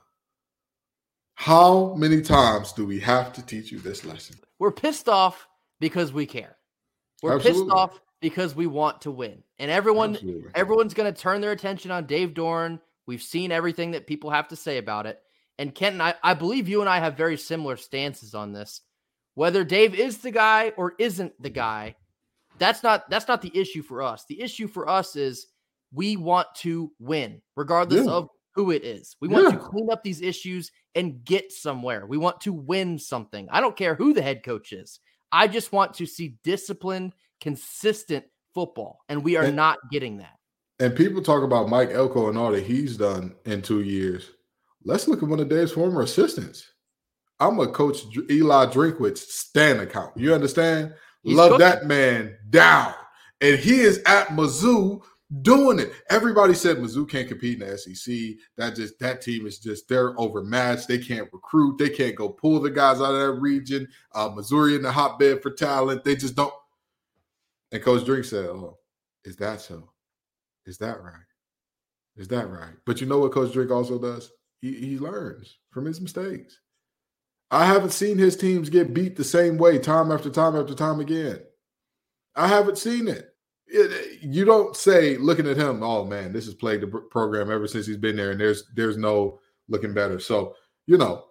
How 1.35 1.95
many 1.95 2.23
times 2.23 2.73
do 2.73 2.87
we 2.87 3.01
have 3.01 3.33
to 3.35 3.45
teach 3.45 3.73
you 3.73 3.79
this 3.79 4.05
lesson? 4.05 4.37
We're 4.59 4.71
pissed 4.71 5.09
off 5.09 5.49
because 5.81 6.13
we 6.13 6.25
care. 6.25 6.57
We're 7.23 7.35
Absolutely. 7.35 7.65
pissed 7.65 7.77
off 7.77 8.01
because 8.21 8.55
we 8.55 8.67
want 8.67 9.03
to 9.03 9.11
win. 9.11 9.43
And 9.59 9.71
everyone 9.71 10.15
Absolutely. 10.15 10.51
everyone's 10.55 10.95
going 10.95 11.13
to 11.13 11.21
turn 11.21 11.41
their 11.41 11.51
attention 11.51 11.91
on 11.91 12.07
Dave 12.07 12.33
Doeren. 12.35 12.81
We've 13.07 13.23
seen 13.23 13.51
everything 13.51 13.91
that 13.91 14.07
people 14.07 14.31
have 14.31 14.49
to 14.49 14.57
say 14.57 14.79
about 14.79 15.07
it. 15.07 15.21
And 15.59 15.75
Kenton, 15.75 16.01
I, 16.01 16.15
I 16.23 16.35
believe 16.35 16.69
you 16.69 16.81
and 16.81 16.89
I 16.89 17.01
have 17.01 17.17
very 17.17 17.37
similar 17.37 17.77
stances 17.77 18.35
on 18.35 18.53
this. 18.53 18.81
Whether 19.35 19.65
Dave 19.65 19.95
is 19.95 20.19
the 20.19 20.31
guy 20.31 20.73
or 20.77 20.95
isn't 20.99 21.41
the 21.43 21.51
guy, 21.51 21.97
that's 22.63 22.83
not 22.83 23.09
that's 23.11 23.29
not 23.29 23.43
the 23.43 23.57
issue 23.59 23.83
for 23.83 24.03
us. 24.03 24.25
The 24.29 24.41
issue 24.41 24.69
for 24.69 24.89
us 24.89 25.17
is 25.17 25.47
we 25.93 26.17
want 26.17 26.49
to 26.57 26.93
win, 26.99 27.43
regardless 27.57 28.07
yeah. 28.07 28.13
of 28.13 28.29
who 28.55 28.71
it 28.71 28.85
is. 28.85 29.17
We 29.21 29.29
want 29.29 29.45
yeah. 29.45 29.59
to 29.59 29.65
clean 29.65 29.89
up 29.91 30.03
these 30.03 30.21
issues 30.21 30.71
and 30.95 31.25
get 31.25 31.53
somewhere. 31.53 32.07
We 32.07 32.19
want 32.19 32.41
to 32.43 32.53
win 32.53 32.99
something. 32.99 33.49
I 33.51 33.61
don't 33.61 33.77
care 33.77 33.95
who 33.95 34.13
the 34.13 34.23
head 34.23 34.43
coach 34.45 34.73
is. 34.73 35.01
I 35.31 35.49
just 35.49 35.73
want 35.73 35.95
to 35.95 36.07
see 36.07 36.37
disciplined, 36.45 37.15
consistent 37.41 38.27
football, 38.55 38.99
and 39.09 39.25
we 39.25 39.37
are 39.37 39.45
and, 39.45 39.57
not 39.57 39.79
getting 39.91 40.19
that. 40.19 40.37
And 40.79 40.95
people 40.95 41.23
talk 41.23 41.43
about 41.43 41.69
Mike 41.69 41.91
Elko 41.91 42.29
and 42.29 42.37
all 42.37 42.53
that 42.53 42.65
he's 42.65 42.97
done 42.97 43.35
in 43.47 43.63
two 43.63 43.83
years. 43.83 44.31
Let's 44.85 45.09
look 45.09 45.23
at 45.23 45.29
one 45.29 45.41
of 45.41 45.49
Dave's 45.49 45.73
former 45.73 46.03
assistants. 46.03 46.73
I'm 47.41 47.59
a 47.59 47.67
coach 47.67 48.03
Eli 48.31 48.67
Drinkwitz 48.67 49.19
stand 49.19 49.81
account. 49.81 50.17
You 50.17 50.35
understand? 50.35 50.95
He's 51.23 51.37
Love 51.37 51.53
cooking. 51.53 51.67
that 51.67 51.87
man 51.87 52.37
down. 52.51 52.95
And 53.41 53.59
he 53.59 53.81
is 53.81 54.01
at 54.07 54.29
Mizzou 54.29 55.03
doing 55.41 55.79
it. 55.79 55.93
Everybody 56.11 56.55
said 56.55 56.77
Mizzou 56.77 57.09
can't 57.09 57.29
compete 57.29 57.61
in 57.61 57.69
the 57.69 57.79
SEC. 57.79 58.15
That 58.57 58.77
just 58.77 58.99
that 58.99 59.23
team 59.23 59.47
is 59.47 59.59
just 59.59 59.89
they're 59.89 60.19
overmatched. 60.21 60.89
They 60.89 60.99
can't 60.99 61.29
recruit. 61.33 61.79
They 61.79 61.89
can't 61.89 62.15
go 62.17 62.29
pull 62.29 62.61
the 62.61 62.71
guys 62.71 63.01
out 63.01 63.15
of 63.15 63.21
that 63.21 63.41
region. 63.41 63.89
Uh, 64.15 64.31
Missouri 64.35 64.75
in 64.75 64.83
the 64.83 64.93
hotbed 64.93 65.43
for 65.43 65.51
talent. 65.51 66.05
They 66.05 66.17
just 66.17 66.37
don't. 66.37 66.53
And 67.73 67.83
Coach 67.83 68.05
Drink 68.05 68.25
said, 68.25 68.47
"Oh, 68.47 68.79
is 69.25 69.37
that 69.37 69.61
so? 69.61 69.91
Is 70.67 70.79
that 70.79 71.03
right? 71.03 71.15
Is 72.17 72.29
that 72.29 72.49
right?" 72.51 72.75
But 72.85 73.01
you 73.01 73.07
know 73.07 73.19
what 73.19 73.33
Coach 73.33 73.53
Drink 73.53 73.71
also 73.71 73.99
does? 73.99 74.31
He 74.61 74.75
he 74.75 74.99
learns 74.99 75.59
from 75.71 75.87
his 75.87 76.01
mistakes. 76.01 76.59
I 77.53 77.67
haven't 77.67 77.91
seen 77.91 78.17
his 78.17 78.35
teams 78.35 78.71
get 78.71 78.95
beat 78.95 79.15
the 79.15 79.25
same 79.25 79.59
way 79.59 79.79
time 79.79 80.11
after 80.11 80.31
time 80.31 80.57
after 80.57 80.75
time 80.75 81.01
again. 81.01 81.39
I 82.35 82.49
haven't 82.49 82.79
seen 82.79 83.09
it. 83.09 83.35
it 83.67 84.23
you 84.23 84.47
don't 84.47 84.75
say 84.75 85.19
looking 85.19 85.47
at 85.47 85.59
him, 85.59 85.83
oh 85.83 86.07
man, 86.07 86.33
this 86.33 86.47
has 86.47 86.55
plagued 86.55 86.83
the 86.83 86.87
program 86.87 87.53
ever 87.53 87.69
since 87.69 87.87
he's 87.87 87.99
been 87.99 88.17
there, 88.17 88.31
and 88.31 88.41
there's 88.41 88.65
there's 88.75 88.97
no 88.97 89.39
looking 89.69 89.93
better. 89.93 90.19
So 90.19 90.55
you 90.87 90.97
know, 90.97 91.27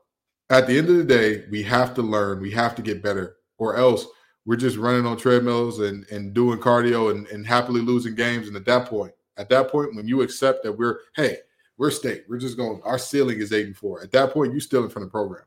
at 0.52 0.68
the 0.68 0.78
end 0.78 0.90
of 0.90 0.98
the 0.98 1.04
day, 1.04 1.46
we 1.50 1.64
have 1.64 1.96
to 1.96 2.04
learn, 2.04 2.40
we 2.40 2.52
have 2.52 2.76
to 2.76 2.84
get 2.84 3.02
better, 3.02 3.38
or 3.58 3.76
else 3.76 4.06
we're 4.46 4.58
just 4.58 4.78
running 4.78 5.08
on 5.08 5.18
treadmills 5.18 5.80
and 5.80 6.06
and 6.12 6.36
doing 6.36 6.60
cardio 6.60 7.10
and, 7.10 7.26
and 7.30 7.48
happily 7.48 7.82
losing 7.82 8.14
games. 8.14 8.48
And 8.48 8.56
at 8.56 8.66
that 8.66 8.88
point, 8.88 9.14
at 9.38 9.50
that 9.50 9.70
point, 9.72 9.96
when 9.96 10.08
you 10.08 10.22
accept 10.22 10.62
that 10.66 10.74
we're 10.74 11.00
hey, 11.16 11.38
we're 11.80 11.90
state, 11.90 12.26
we're 12.30 12.38
just 12.38 12.58
going, 12.58 12.80
our 12.84 13.00
ceiling 13.00 13.40
is 13.40 13.52
eight 13.52 13.66
and 13.66 13.76
four. 13.76 14.04
At 14.04 14.12
that 14.12 14.34
point, 14.34 14.54
you 14.54 14.60
still 14.60 14.84
in 14.84 14.90
front 14.92 15.06
of 15.06 15.10
the 15.10 15.18
program. 15.18 15.46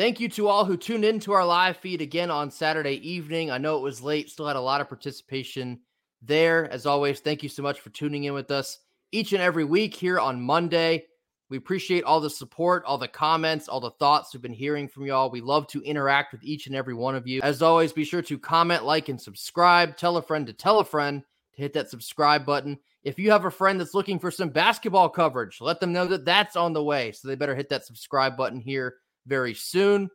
Thank 0.00 0.18
you 0.18 0.30
to 0.30 0.48
all 0.48 0.64
who 0.64 0.78
tuned 0.78 1.04
in 1.04 1.20
to 1.20 1.32
our 1.32 1.44
live 1.44 1.76
feed 1.76 2.00
again 2.00 2.30
on 2.30 2.50
Saturday 2.50 3.06
evening. 3.06 3.50
I 3.50 3.58
know 3.58 3.76
it 3.76 3.82
was 3.82 4.00
late, 4.00 4.30
still 4.30 4.46
had 4.46 4.56
a 4.56 4.60
lot 4.60 4.80
of 4.80 4.88
participation 4.88 5.78
there. 6.22 6.72
As 6.72 6.86
always, 6.86 7.20
thank 7.20 7.42
you 7.42 7.50
so 7.50 7.62
much 7.62 7.80
for 7.80 7.90
tuning 7.90 8.24
in 8.24 8.32
with 8.32 8.50
us 8.50 8.78
each 9.12 9.34
and 9.34 9.42
every 9.42 9.64
week 9.64 9.94
here 9.94 10.18
on 10.18 10.40
Monday. 10.40 11.04
We 11.50 11.58
appreciate 11.58 12.04
all 12.04 12.18
the 12.18 12.30
support, 12.30 12.82
all 12.86 12.96
the 12.96 13.08
comments, 13.08 13.68
all 13.68 13.78
the 13.78 13.90
thoughts 13.90 14.32
we've 14.32 14.40
been 14.40 14.54
hearing 14.54 14.88
from 14.88 15.04
y'all. 15.04 15.30
We 15.30 15.42
love 15.42 15.66
to 15.66 15.82
interact 15.82 16.32
with 16.32 16.44
each 16.44 16.66
and 16.66 16.74
every 16.74 16.94
one 16.94 17.14
of 17.14 17.26
you. 17.26 17.42
As 17.42 17.60
always, 17.60 17.92
be 17.92 18.04
sure 18.04 18.22
to 18.22 18.38
comment, 18.38 18.86
like, 18.86 19.10
and 19.10 19.20
subscribe. 19.20 19.98
Tell 19.98 20.16
a 20.16 20.22
friend 20.22 20.46
to 20.46 20.54
tell 20.54 20.78
a 20.78 20.84
friend 20.86 21.22
to 21.56 21.60
hit 21.60 21.74
that 21.74 21.90
subscribe 21.90 22.46
button. 22.46 22.78
If 23.04 23.18
you 23.18 23.30
have 23.32 23.44
a 23.44 23.50
friend 23.50 23.78
that's 23.78 23.92
looking 23.92 24.18
for 24.18 24.30
some 24.30 24.48
basketball 24.48 25.10
coverage, 25.10 25.60
let 25.60 25.78
them 25.78 25.92
know 25.92 26.06
that 26.06 26.24
that's 26.24 26.56
on 26.56 26.72
the 26.72 26.82
way. 26.82 27.12
So 27.12 27.28
they 27.28 27.34
better 27.34 27.54
hit 27.54 27.68
that 27.68 27.84
subscribe 27.84 28.34
button 28.34 28.60
here 28.60 28.94
very 29.26 29.54
soon. 29.54 30.08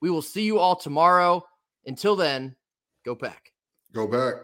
We 0.00 0.10
will 0.10 0.22
see 0.22 0.42
you 0.42 0.58
all 0.58 0.76
tomorrow. 0.76 1.42
Until 1.86 2.16
then, 2.16 2.56
go 3.04 3.14
pack. 3.14 3.52
Go 3.92 4.06
back. 4.06 4.36